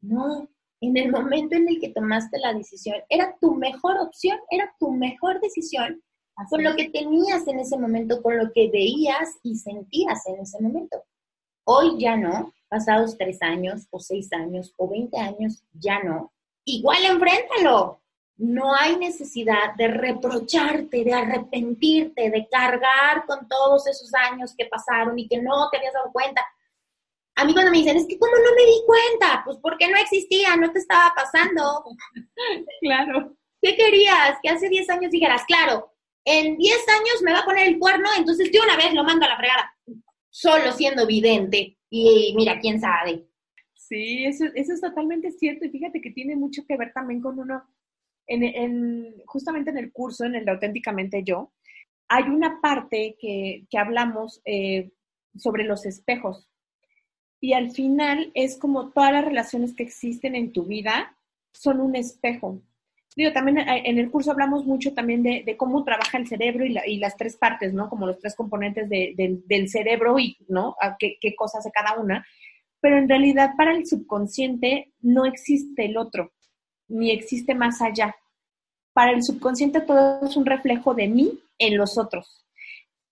[0.00, 0.48] no,
[0.80, 4.90] en el momento en el que tomaste la decisión, era tu mejor opción, era tu
[4.90, 6.02] mejor decisión
[6.50, 10.60] con lo que tenías en ese momento, con lo que veías y sentías en ese
[10.60, 11.04] momento.
[11.64, 16.32] Hoy ya no, pasados tres años o seis años o veinte años, ya no.
[16.64, 18.00] Igual enfréntalo.
[18.36, 25.18] No hay necesidad de reprocharte, de arrepentirte, de cargar con todos esos años que pasaron
[25.18, 26.44] y que no te habías dado cuenta.
[27.36, 29.42] A mí cuando me dicen, es que ¿cómo no me di cuenta?
[29.44, 31.84] Pues porque no existía, no te estaba pasando.
[32.80, 33.36] claro.
[33.62, 34.36] ¿Qué querías?
[34.42, 35.92] Que hace diez años dijeras, claro,
[36.24, 39.24] en diez años me va a poner el cuerno, entonces de una vez lo mando
[39.24, 39.73] a la fregada
[40.34, 43.24] solo siendo vidente y mira, quién sabe.
[43.72, 47.38] Sí, eso, eso es totalmente cierto y fíjate que tiene mucho que ver también con
[47.38, 47.62] uno
[48.26, 51.52] en, justamente en el curso, en el de Auténticamente Yo,
[52.08, 54.90] hay una parte que, hablamos eh,
[55.36, 56.48] sobre los espejos.
[57.40, 61.16] Y al final es como todas las relaciones que existen en tu vida
[61.52, 62.60] son un espejo.
[63.16, 66.98] Digo, también eh, en el curso hablamos mucho también de, cómo trabaja el cerebro y,
[66.98, 67.88] las tres partes, ¿no?
[67.88, 70.76] Como los tres componentes del cerebro y, ¿no?
[70.98, 72.26] Qué, qué cosa hace cada una.
[72.80, 76.32] Pero en realidad para el subconsciente no existe el otro,
[76.88, 78.14] ni existe más allá.
[78.92, 82.44] Para el subconsciente todo es un reflejo de mí en los otros.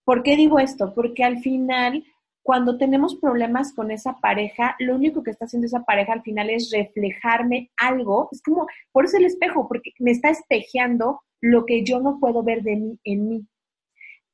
[0.05, 0.93] ¿Por qué digo esto?
[0.95, 2.05] Porque al final
[2.43, 6.51] cuando tenemos problemas con esa pareja, lo único que está haciendo esa pareja al final
[6.51, 8.29] es reflejarme algo.
[8.33, 12.43] Es como, por eso el espejo, porque me está espejeando lo que yo no puedo
[12.43, 13.47] ver de mí en mí.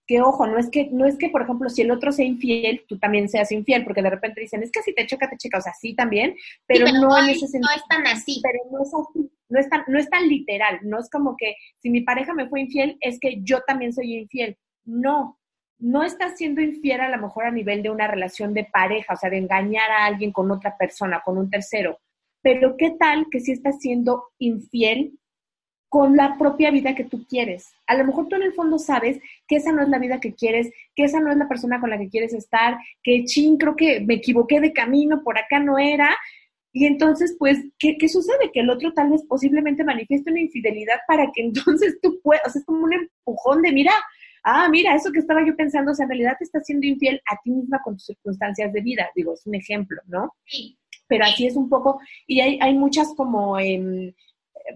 [0.06, 2.82] Que ojo, no es que, no es que, por ejemplo, si el otro sea infiel,
[2.88, 5.58] tú también seas infiel, porque de repente dicen, es que si te choca, te checa,
[5.58, 6.34] o sea, sí también,
[6.66, 7.68] pero, no, en ese sentido.
[7.70, 8.40] No es tan así.
[8.42, 11.56] Pero no es así, no es, tan, no es tan literal, no es como que
[11.76, 14.56] si mi pareja me fue infiel, es que yo también soy infiel.
[14.86, 15.38] No,
[15.78, 19.16] no estás siendo infiel a lo mejor a nivel de una relación de pareja, o
[19.16, 21.98] sea, de engañar a alguien con otra persona, con un tercero,
[22.42, 25.18] pero ¿qué tal que si estás siendo infiel
[25.88, 27.72] con la propia vida que tú quieres?
[27.86, 30.34] A lo mejor tú en el fondo sabes que esa no es la vida que
[30.34, 33.76] quieres, que esa no es la persona con la que quieres estar, que ching, creo
[33.76, 36.16] que me equivoqué de camino, por acá no era.
[36.72, 38.52] Y entonces, pues, ¿qué, ¿qué, sucede?
[38.52, 42.50] Que el otro tal vez posiblemente manifieste una infidelidad para que entonces tú puedas, o
[42.50, 43.92] sea, es como un empujón de, mira,
[44.44, 47.20] ah, mira, eso que estaba yo pensando, o sea, en realidad te estás siendo infiel
[47.30, 49.10] a ti misma con tus circunstancias de vida.
[49.14, 50.34] Digo, es un ejemplo, ¿no?
[50.44, 50.78] Sí.
[51.06, 54.12] Pero así es un poco, y hay, hay muchas como, em,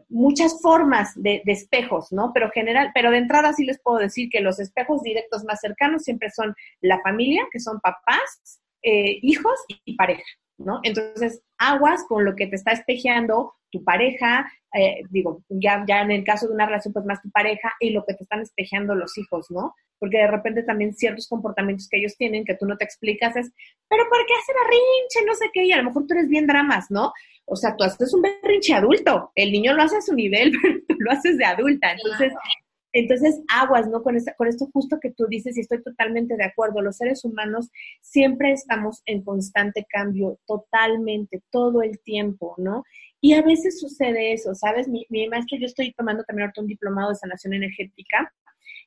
[0.09, 2.33] muchas formas de, espejos, ¿no?
[2.33, 6.03] Pero general, pero de entrada sí les puedo decir que los espejos directos más cercanos
[6.03, 9.55] siempre son la familia, que son papás, eh, hijos
[9.85, 10.23] y pareja,
[10.59, 10.81] ¿no?
[10.83, 16.11] Entonces, aguas con lo que te está espejeando tu pareja, eh, digo, ya, ya en
[16.11, 18.95] el caso de una relación, pues más tu pareja y lo que te están espejeando
[18.95, 19.75] los hijos, ¿no?
[19.99, 23.51] Porque de repente también ciertos comportamientos que ellos tienen que tú no te explicas es,
[23.89, 25.27] pero ¿por qué hace berrinche?
[25.27, 27.13] No sé qué, y a lo mejor tú eres bien dramas, ¿no?
[27.47, 30.79] O sea, tú haces un berrinche adulto, el niño lo hace a su nivel, pero
[30.87, 31.93] tú lo haces de adulta.
[31.93, 32.33] Entonces,
[32.93, 34.03] entonces, aguas, ¿no?
[34.03, 37.71] Con, con esto justo que tú dices, y estoy totalmente de acuerdo, los seres humanos
[38.01, 42.85] siempre estamos en constante cambio, totalmente, todo el tiempo, ¿no?
[43.25, 44.89] Y a veces sucede eso, ¿sabes?
[44.89, 48.33] Mi, maestro, yo estoy tomando también ahorita un diplomado de sanación energética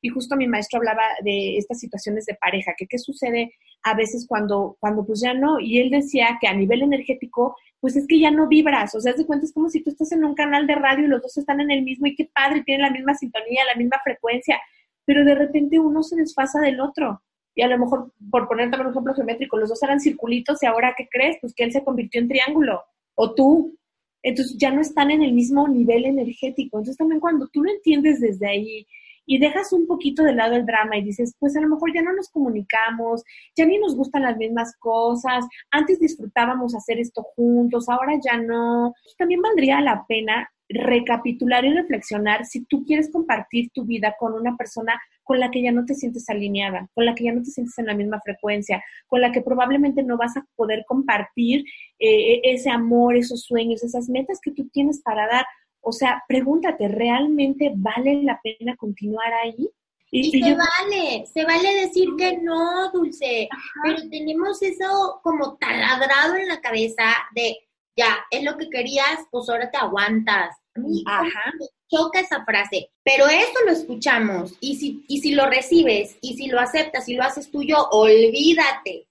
[0.02, 4.26] y justo mi maestro hablaba de estas situaciones de pareja, que qué sucede a veces
[4.28, 7.56] cuando, cuando pues ya no, y él decía que a nivel energético,
[7.86, 10.10] pues es que ya no vibras, o sea, de cuenta es como si tú estás
[10.10, 12.64] en un canal de radio y los dos están en el mismo y qué padre,
[12.64, 14.60] tienen la misma sintonía, la misma frecuencia,
[15.04, 17.22] pero de repente uno se desfasa del otro.
[17.54, 20.66] Y a lo mejor, por poner también un ejemplo geométrico, los dos eran circulitos y
[20.66, 21.36] ahora, ¿qué crees?
[21.40, 22.82] Pues que él se convirtió en triángulo.
[23.14, 23.78] O tú,
[24.20, 26.78] entonces ya no están en el mismo nivel energético.
[26.78, 28.84] Entonces también cuando tú lo entiendes desde ahí
[29.26, 32.02] y dejas un poquito de lado el drama y dices, pues a lo mejor ya
[32.02, 33.22] no nos comunicamos,
[33.56, 38.94] ya ni nos gustan las mismas cosas, antes disfrutábamos hacer esto juntos, ahora ya no,
[39.18, 44.56] también valdría la pena recapitular y reflexionar si tú quieres compartir tu vida con una
[44.56, 47.50] persona con la que ya no te sientes alineada, con la que ya no te
[47.50, 51.64] sientes en la misma frecuencia, con la que probablemente no vas a poder compartir
[51.98, 55.46] eh, ese amor, esos sueños, esas metas que tú tienes para dar.
[55.88, 59.70] O sea, pregúntate, ¿realmente vale la pena continuar ahí?
[60.10, 63.48] Y, se vale, se vale decir que no, Dulce,
[63.84, 67.04] pero tenemos eso como taladrado en la cabeza
[67.36, 67.56] de,
[67.96, 70.56] ya, es lo que querías, pues ahora te aguantas.
[70.74, 75.46] A mí me choca esa frase, pero eso lo escuchamos y si, y si lo
[75.46, 79.06] recibes y si lo aceptas y lo haces tuyo, olvídate,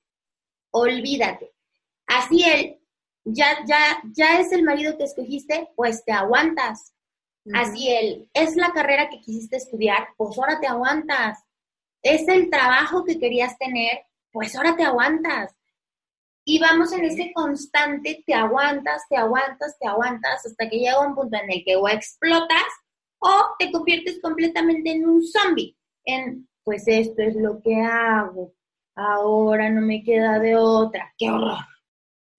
[0.72, 1.54] olvídate.
[2.06, 2.80] Así él,
[3.26, 6.94] ya, ya, ya es el marido que escogiste, pues te aguantas.
[7.54, 11.44] Así él, es la carrera que quisiste estudiar, pues ahora te aguantas.
[12.02, 14.00] Es el trabajo que querías tener,
[14.32, 15.54] pues ahora te aguantas.
[16.44, 21.16] Y vamos en ese constante, te aguantas, te aguantas, te aguantas, hasta que llega un
[21.16, 22.68] punto en el que o explotas
[23.20, 25.76] o te conviertes completamente en un zombie.
[26.04, 28.54] En, pues esto es lo que hago,
[28.96, 31.14] ahora no me queda de otra.
[31.18, 31.75] ¡Qué horror!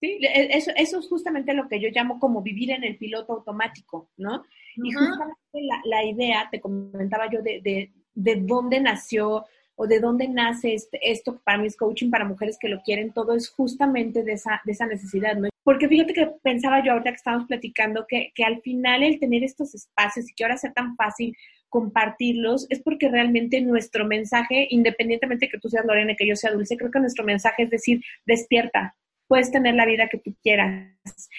[0.00, 3.32] Sí, e, eso, eso es justamente lo que yo llamo como vivir en el piloto
[3.34, 4.44] automático, ¿no?
[4.76, 10.00] Y justamente la, la, idea, te comentaba yo, de, de, de dónde nació o de
[10.00, 13.50] dónde nace este, esto para mí es coaching para mujeres que lo quieren todo, es
[13.50, 15.48] justamente de esa, de esa necesidad, ¿no?
[15.62, 19.44] Porque fíjate que pensaba yo ahorita que estábamos platicando que, que al final el tener
[19.44, 21.36] estos espacios y que ahora sea tan fácil
[21.68, 26.76] compartirlos es porque realmente nuestro mensaje, independientemente que tú seas Lorena, que yo sea Dulce,
[26.76, 28.94] creo que nuestro mensaje es decir, despierta,
[29.26, 30.92] puedes tener la vida que tú quieras.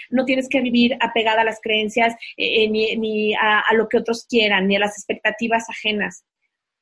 [0.09, 3.97] No tienes que vivir apegada a las creencias eh, eh, ni, a, a, lo que
[3.97, 6.25] otros quieran, ni a las expectativas ajenas.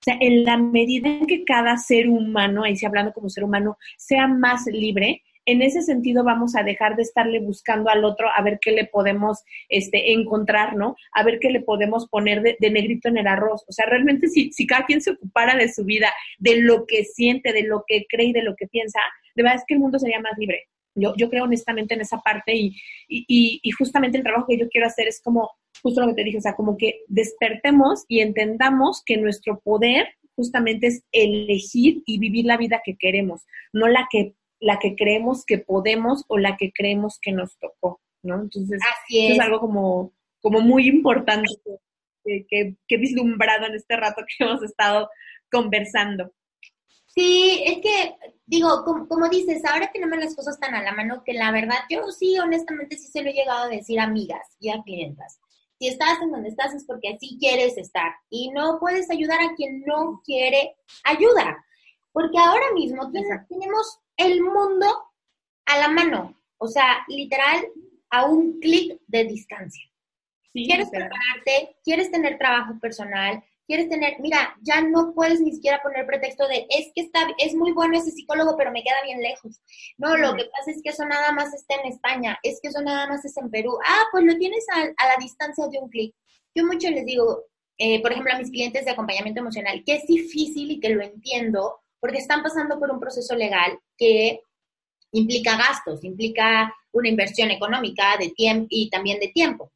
[0.01, 3.43] O sea, en la medida en que cada ser humano, ahí sí hablando como ser
[3.43, 8.27] humano, sea más libre, en ese sentido vamos a dejar de estarle buscando al otro
[8.35, 10.95] a ver qué le podemos este, encontrar, ¿no?
[11.13, 13.63] A ver qué le podemos poner de, negrito en el arroz.
[13.67, 17.05] O sea, realmente si, si cada quien se ocupara de su vida, de lo que
[17.05, 18.99] siente, de lo que cree y de lo que piensa,
[19.35, 20.67] de verdad es que el mundo sería más libre.
[20.95, 22.75] Yo, yo creo honestamente en esa parte y,
[23.07, 26.23] y, y justamente el trabajo que yo quiero hacer es como, justo lo que te
[26.23, 32.19] dije, o sea, como que despertemos y entendamos que nuestro poder justamente es elegir y
[32.19, 36.57] vivir la vida que queremos, no la que la que creemos que podemos o la
[36.57, 38.41] que creemos que nos tocó, ¿no?
[38.41, 39.33] Entonces, es.
[39.33, 41.49] es algo como, como muy importante
[42.23, 45.09] que, que, he vislumbrado en este rato que hemos estado
[45.51, 46.33] conversando.
[47.15, 51.33] Sí, es que, digo, como, dices, ahora tenemos las cosas tan a la mano que
[51.33, 54.69] la verdad, yo sí, honestamente, sí se lo he llegado a decir a amigas y
[54.69, 55.39] a clientas.
[55.79, 59.55] Si estás en donde estás es porque así quieres estar y no puedes ayudar a
[59.55, 61.63] quien no quiere ayuda.
[62.11, 64.85] Porque ahora mismo tenemos el mundo
[65.65, 67.65] a la mano, o sea, literal
[68.09, 69.83] a un clic de distancia.
[70.53, 76.05] quieres prepararte, quieres tener trabajo personal, quieres tener, mira, ya no puedes ni siquiera poner
[76.05, 79.61] pretexto de, es que está, es muy bueno ese psicólogo, pero me queda bien lejos.
[79.97, 82.81] No, lo que pasa es que eso nada más está en España, es que eso
[82.81, 83.77] nada más es en Perú.
[83.85, 86.15] Ah, pues lo tienes a, la distancia de un clic.
[86.53, 87.45] Yo mucho les digo,
[87.77, 91.03] eh, por ejemplo, a mis clientes de acompañamiento emocional, que es difícil y que lo
[91.03, 94.41] entiendo, porque están pasando por un proceso legal que
[95.11, 99.71] implica gastos, implica una inversión económica de tiempo y también de tiempo.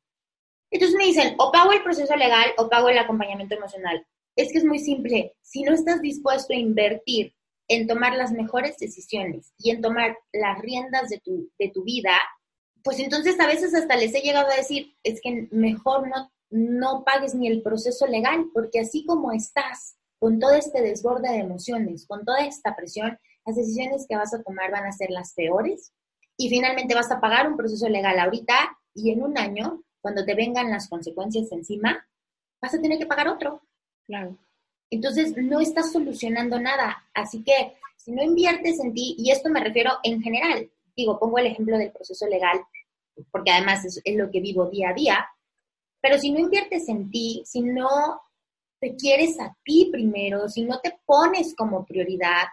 [0.72, 4.05] Entonces me dicen, o pago el proceso legal o pago el acompañamiento emocional.
[4.36, 5.36] Es que es muy simple.
[5.41, 7.34] Si no estás dispuesto a invertir
[7.67, 12.20] en tomar las mejores decisiones y en tomar las riendas de tu, de tu vida,
[12.84, 17.03] pues entonces a veces hasta les he llegado a decir, es que mejor no, no
[17.03, 22.05] pagues ni el proceso legal, porque así como estás con todo este desborde de emociones,
[22.05, 25.93] con toda esta presión, las decisiones que vas a tomar van a ser las peores
[26.38, 30.36] y finalmente vas a pagar un proceso legal ahorita y en un año, cuando te
[30.36, 32.08] vengan las consecuencias encima,
[32.62, 33.62] vas a tener que pagar otro.
[34.06, 34.38] Claro.
[34.89, 37.10] Entonces, no estás solucionando nada.
[37.14, 41.38] Así que, si no inviertes en ti, y esto me refiero en general, digo, pongo
[41.38, 42.60] el ejemplo del proceso legal,
[43.32, 45.28] porque además es, es lo que vivo día a día,
[46.02, 48.22] pero si no inviertes en ti, si no
[48.80, 52.47] te quieres a ti primero, si no te pones como prioridad,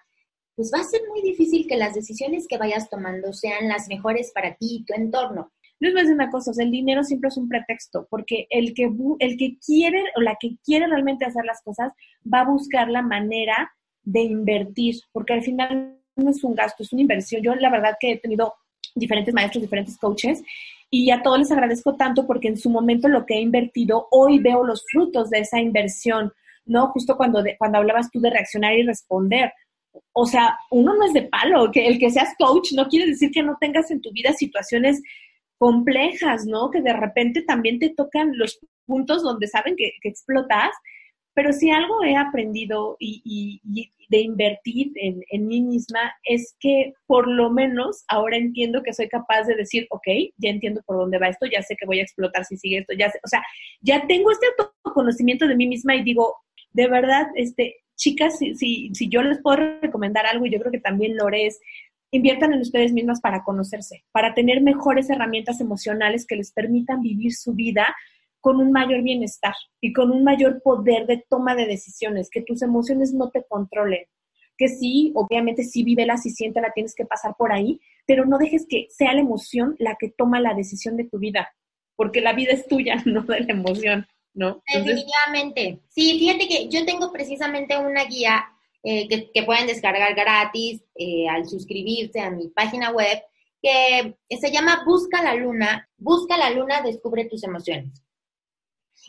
[0.56, 4.32] pues va a ser muy difícil que las decisiones que vayas tomando sean las mejores
[4.34, 5.52] para ti y tu entorno.
[5.78, 9.58] No es una cosa, el dinero siempre es un pretexto, porque el que, el que
[9.58, 11.92] quiere o la que quiere realmente hacer las cosas
[12.32, 13.70] va a buscar la manera
[14.02, 17.42] de invertir, porque al final no es un gasto, es una inversión.
[17.42, 18.54] Yo la verdad que he tenido
[18.94, 20.42] diferentes maestros, diferentes coaches,
[20.90, 24.38] y a todos les agradezco tanto porque en su momento lo que he invertido, hoy
[24.38, 26.32] veo los frutos de esa inversión,
[26.64, 26.88] ¿no?
[26.88, 29.52] Justo cuando, cuando hablabas tú de reaccionar y responder.
[30.12, 33.30] O sea, uno no es de palo, que el que seas coach no quiere decir
[33.30, 35.02] que no tengas en tu vida situaciones
[35.58, 36.70] complejas, ¿no?
[36.70, 40.70] Que de repente también te tocan los puntos donde saben que, que explotas,
[41.36, 43.60] pero si algo he aprendido y,
[44.08, 49.42] de invertir en, mí misma es que por lo menos ahora entiendo que soy capaz
[49.42, 50.06] de decir, ok,
[50.38, 52.94] ya entiendo por dónde va esto, ya sé que voy a explotar si sigue esto,
[52.94, 53.42] ya sé, o sea,
[53.82, 54.46] ya tengo este
[54.82, 56.36] conocimiento de mí misma y digo,
[56.72, 60.72] de verdad, este, chicas, si, si, si yo les puedo recomendar algo, y yo creo
[60.72, 61.60] que también lo es,
[62.10, 67.34] inviertan en ustedes mismas para conocerse, para tener mejores herramientas emocionales que les permitan vivir
[67.34, 67.94] su vida
[68.40, 72.62] con un mayor bienestar y con un mayor poder de toma de decisiones, que tus
[72.62, 74.04] emociones no te controlen.
[74.56, 78.66] Que sí, obviamente sí la y la tienes que pasar por ahí, pero no dejes
[78.68, 81.52] que sea la emoción la que toma la decisión de tu vida,
[81.96, 84.62] porque la vida es tuya, no de la emoción, ¿no?
[84.72, 85.80] Definitivamente.
[85.88, 88.44] Sí, fíjate que yo tengo precisamente una guía
[88.88, 93.20] eh, que, pueden descargar gratis eh, al suscribirse a mi página web,
[93.60, 95.88] que se llama Busca la Luna.
[95.98, 98.00] Busca la Luna, descubre tus emociones.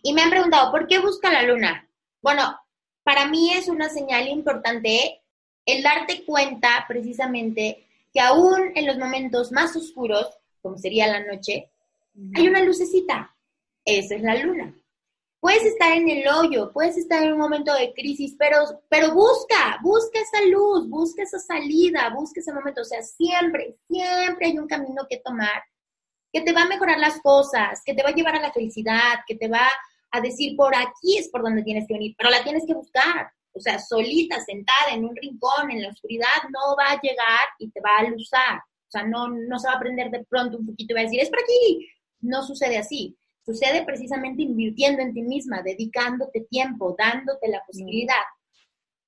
[0.02, 1.88] Y me han preguntado, ¿por qué busca la luna?
[2.24, 2.60] Bueno,
[3.04, 5.22] para mí es una señal importante
[5.64, 10.28] el darte cuenta precisamente que aún en los momentos más oscuros,
[10.64, 11.70] como sería la noche,
[12.34, 13.36] hay una lucecita.
[13.86, 14.74] Esa es la luna.
[15.48, 18.58] Puedes estar en el hoyo, puedes estar en un momento de crisis, pero,
[18.90, 22.82] pero busca, busca esa luz, busca esa salida, busca ese momento.
[22.82, 25.64] O sea, siempre, siempre hay un camino que tomar
[26.34, 29.20] que te va a mejorar las cosas, que te va a llevar a la felicidad,
[29.26, 29.66] que te va
[30.12, 33.32] a decir por aquí es por donde tienes que venir, pero la tienes que buscar.
[33.54, 37.72] O sea, solita, sentada en un rincón, en la oscuridad, no va a llegar y
[37.72, 38.58] te va a luzar.
[38.58, 41.04] O sea, no, no se va a aprender de pronto un poquito y va a
[41.04, 41.88] decir, es por aquí.
[42.20, 43.18] No sucede así.
[43.48, 48.26] Sucede precisamente invirtiendo en ti misma, dedicándote tiempo, dándote la posibilidad.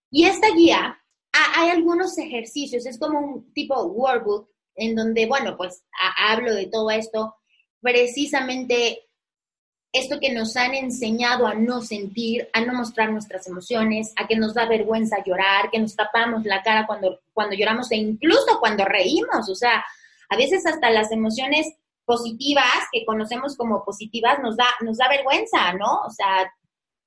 [0.10, 0.98] Y esta guía,
[1.34, 5.84] hay algunos ejercicios, es como un tipo workbook en donde, bueno, pues
[6.18, 7.36] hablo de todo esto,
[7.82, 9.10] precisamente
[9.92, 14.38] esto que nos han enseñado a no sentir, a no mostrar nuestras emociones, a que
[14.38, 18.86] nos da vergüenza llorar, que nos tapamos la cara cuando, cuando lloramos e incluso cuando
[18.86, 19.50] reímos.
[19.50, 19.84] O sea,
[20.30, 21.68] a veces hasta las emociones
[22.10, 26.02] positivas que conocemos como positivas nos da, nos da vergüenza, ¿no?
[26.08, 26.52] O sea,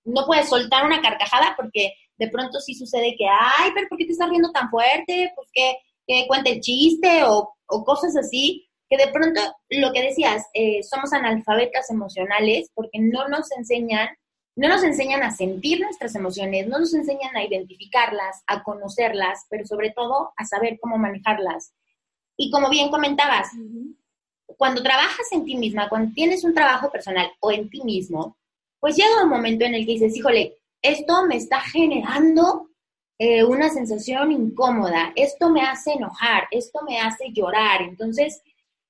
[0.05, 4.05] no puedes soltar una carcajada porque de pronto sí sucede que, ay, pero ¿por qué
[4.05, 5.33] te estás riendo tan fuerte?
[5.35, 5.75] Pues que,
[6.07, 9.41] que cuente el chiste o, o cosas así que de pronto
[9.71, 14.09] lo que decías, eh, somos analfabetas emocionales porque no nos enseñan,
[14.55, 19.67] no nos enseñan a sentir nuestras emociones, no nos enseñan a identificarlas, a conocerlas, pero
[19.67, 21.73] sobre todo a saber cómo manejarlas.
[22.37, 23.49] Y como bien comentabas,
[24.57, 28.37] cuando trabajas en ti misma, cuando tienes un trabajo personal o en ti mismo,
[28.81, 32.69] pues llega un momento en el que dices, híjole, esto me está generando
[33.19, 37.83] eh, una sensación incómoda, esto me hace enojar, esto me hace llorar.
[37.83, 38.43] Entonces,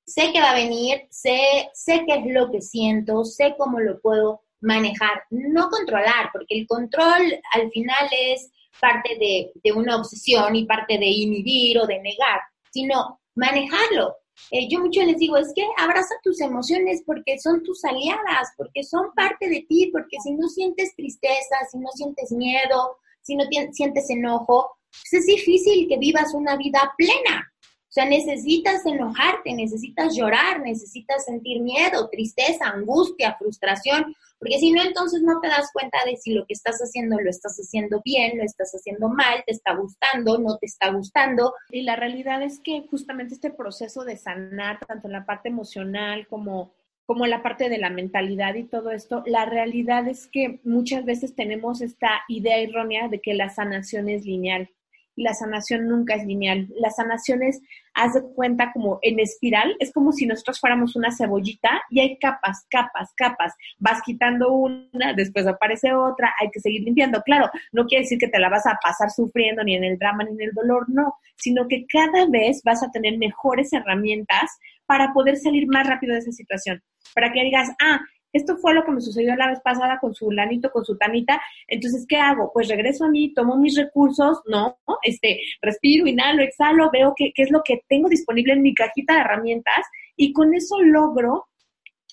[0.06, 4.00] sé que va a venir, sé, sé qué es lo que siento, sé cómo lo
[4.00, 8.50] puedo manejar, no controlar, porque el control al final es
[8.80, 12.40] parte de, de una obsesión y parte de inhibir o de negar,
[12.72, 14.16] sino manejarlo.
[14.50, 18.82] Eh, yo mucho les digo, es que abraza tus emociones porque son tus aliadas, porque
[18.82, 23.44] son parte de ti, porque si no sientes tristeza, si no sientes miedo, si no
[23.72, 27.51] sientes enojo, pues es difícil que vivas una vida plena.
[27.92, 34.82] O sea, necesitas enojarte, necesitas llorar, necesitas sentir miedo, tristeza, angustia, frustración, porque si no,
[34.82, 38.38] entonces no te das cuenta de si lo que estás haciendo lo estás haciendo bien,
[38.38, 41.52] lo estás haciendo mal, te está gustando, no te está gustando.
[41.70, 46.26] Y la realidad es que justamente este proceso de sanar, tanto en la parte emocional
[46.28, 46.72] como
[47.04, 51.34] como la parte de la mentalidad y todo esto, la realidad es que muchas veces
[51.34, 54.70] tenemos esta idea errónea de que la sanación es lineal
[55.14, 56.68] y la sanación nunca es lineal.
[56.76, 57.60] La sanación es,
[57.94, 62.18] haz de cuenta como en espiral, es como si nosotros fuéramos una cebollita y hay
[62.18, 63.54] capas, capas, capas.
[63.78, 67.22] Vas quitando una, después aparece otra, hay que seguir limpiando.
[67.22, 70.24] Claro, no quiere decir que te la vas a pasar sufriendo ni en el drama
[70.24, 74.50] ni en el dolor, no, sino que cada vez vas a tener mejores herramientas
[74.86, 76.82] para poder salir más rápido de esa situación.
[77.14, 78.00] Para que digas, ah,
[78.32, 81.40] esto fue lo que me sucedió la vez pasada con su lanito, con su tanita,
[81.66, 82.50] entonces, ¿qué hago?
[82.52, 84.78] Pues regreso a mí, tomo mis recursos, ¿no?
[85.02, 89.20] Este, respiro, inhalo, exhalo, veo qué, es lo que tengo disponible en mi cajita de
[89.20, 89.84] herramientas
[90.16, 91.48] y con eso logro,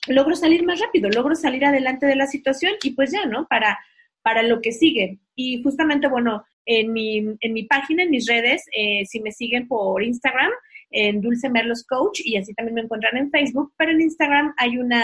[0.07, 3.47] logro salir más rápido, logro salir adelante de la situación y pues ya, ¿no?
[3.47, 3.80] Para,
[4.22, 5.20] para lo que sigue.
[5.36, 9.67] Y justamente, bueno, en mi, en mi página, en mis redes, eh, si me siguen
[9.67, 10.51] por Instagram,
[10.91, 14.77] en Dulce Merlos Coach y así también me encuentran en Facebook, pero en Instagram hay
[14.77, 15.03] una,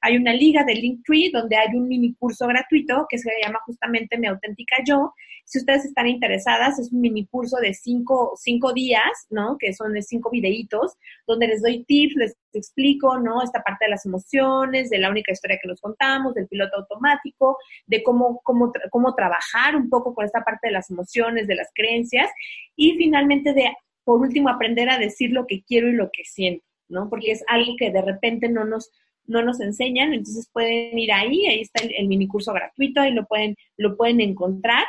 [0.00, 4.18] hay una liga de Linktree donde hay un mini curso gratuito que se llama justamente
[4.18, 5.12] Mi Auténtica Yo.
[5.44, 9.56] Si ustedes están interesadas, es un mini curso de cinco, cinco días, ¿no?
[9.58, 10.92] Que son de cinco videitos,
[11.26, 13.42] donde les doy tips, les explico, ¿no?
[13.42, 17.58] Esta parte de las emociones, de la única historia que nos contamos, del piloto automático,
[17.86, 21.68] de cómo, cómo, cómo trabajar un poco con esta parte de las emociones, de las
[21.74, 22.30] creencias,
[22.76, 23.70] y finalmente de
[24.04, 27.08] por último, aprender a decir lo que quiero y lo que siento, ¿no?
[27.08, 28.90] Porque es algo que de repente no nos,
[29.26, 33.26] no nos enseñan, entonces pueden ir ahí, ahí está el, mini curso gratuito, ahí lo
[33.26, 34.84] pueden, lo pueden encontrar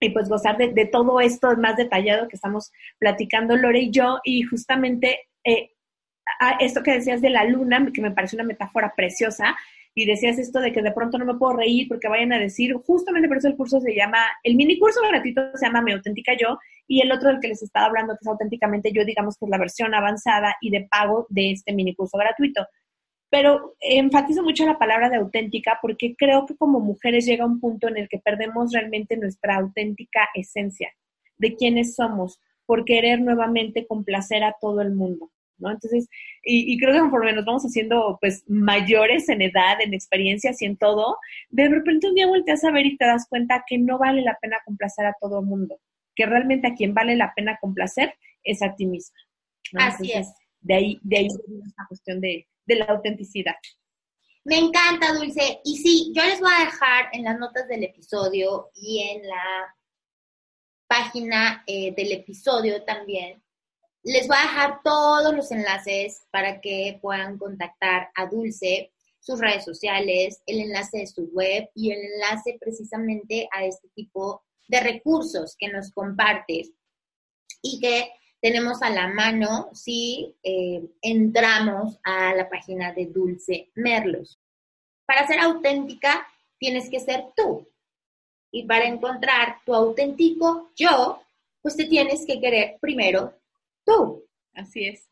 [0.00, 4.42] y pues gozar de, todo esto más detallado que estamos platicando Lore y yo, y
[4.42, 5.70] justamente eh,
[6.60, 9.56] esto que decías de la luna, que me parece una metáfora preciosa,
[9.94, 12.74] y decías esto de que de pronto no me puedo reír porque vayan a decir,
[12.74, 16.32] justamente por eso el curso se llama, el mini curso gratuito se llama Mi Auténtica
[16.36, 19.46] Yo, y el otro del que les estaba hablando, que es auténticamente yo, digamos que
[19.46, 22.66] es la versión avanzada y de pago de este mini curso gratuito.
[23.30, 27.88] Pero enfatizo mucho la palabra de auténtica porque creo que como mujeres llega un punto
[27.88, 30.92] en el que perdemos realmente nuestra auténtica esencia
[31.38, 35.30] de quiénes somos por querer nuevamente complacer a todo el mundo.
[35.58, 35.70] ¿no?
[35.70, 36.08] Entonces,
[36.42, 40.76] y, creo que conforme nos vamos haciendo pues mayores en edad, en experiencias y en
[40.76, 41.16] todo,
[41.50, 44.38] de repente un día volteas a ver y te das cuenta que no vale la
[44.40, 45.78] pena complacer a todo el mundo,
[46.14, 49.16] que realmente a quien vale la pena complacer es a ti misma.
[49.78, 50.32] Así es.
[50.60, 53.56] De ahí, de ahí esta cuestión de, la autenticidad.
[54.44, 55.60] Me encanta, Dulce.
[55.64, 59.74] Y sí, yo les voy a dejar en las notas del episodio y en la
[60.86, 63.44] página eh, del episodio también
[64.04, 69.64] les voy a dejar todos los enlaces para que puedan contactar a Dulce, sus redes
[69.64, 75.56] sociales, el enlace de su web y el enlace precisamente a este tipo de recursos
[75.58, 76.72] que nos compartes
[77.62, 84.38] y que tenemos a la mano si eh, entramos a la página de Dulce Merlos.
[85.06, 86.26] Para ser auténtica,
[86.58, 87.66] tienes que ser tú.
[88.50, 91.22] Y para encontrar tu auténtico yo,
[91.62, 93.34] pues te tienes que querer primero
[93.84, 94.24] tú.
[94.52, 95.08] Así es.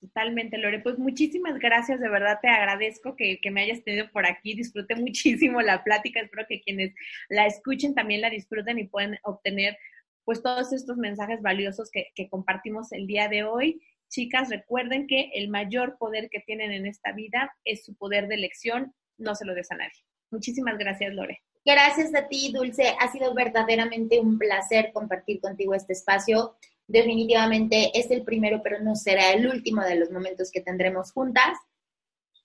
[0.00, 0.80] Totalmente, Lore.
[0.80, 4.54] Pues muchísimas gracias, de verdad te agradezco que, me hayas tenido por aquí.
[4.54, 6.20] Disfruté muchísimo la plática.
[6.20, 6.94] Espero que quienes
[7.28, 9.76] la escuchen también la disfruten y pueden obtener
[10.24, 13.80] pues todos estos mensajes valiosos que, que compartimos el día de hoy.
[14.08, 18.34] Chicas, recuerden que el mayor poder que tienen en esta vida es su poder de
[18.34, 18.94] elección.
[19.18, 20.04] No se lo des a nadie.
[20.30, 21.42] Muchísimas gracias, Lore.
[21.64, 22.94] Gracias a ti, Dulce.
[23.00, 26.56] Ha sido verdaderamente un placer compartir contigo este espacio
[26.86, 31.58] definitivamente es el primero, pero no será el último de los momentos que tendremos juntas.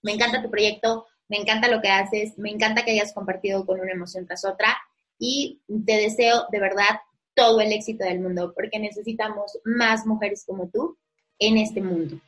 [0.02, 3.80] Me encanta tu proyecto, me encanta lo que haces, me encanta que hayas compartido con
[3.80, 4.76] una emoción tras otra
[5.18, 7.00] y te deseo de verdad
[7.34, 10.98] todo el éxito del mundo porque necesitamos más mujeres como tú
[11.38, 12.18] en este mundo.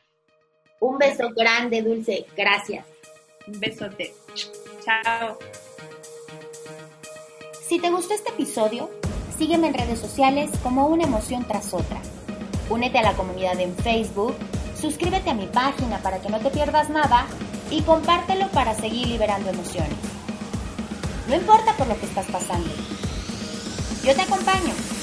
[0.79, 2.25] Un beso grande, Dulce.
[2.35, 2.85] Gracias.
[3.47, 4.13] Un besote.
[4.83, 5.37] Chao.
[7.67, 8.89] Si te gustó este episodio,
[9.37, 11.99] Sígueme en redes sociales como una emoción tras otra.
[12.69, 14.35] Únete a la comunidad en Facebook,
[14.79, 17.27] suscríbete a mi página para que no te pierdas nada
[17.69, 19.97] y compártelo para seguir liberando emociones.
[21.27, 22.69] No importa por lo que estás pasando.
[24.03, 24.94] Yo te acompaño.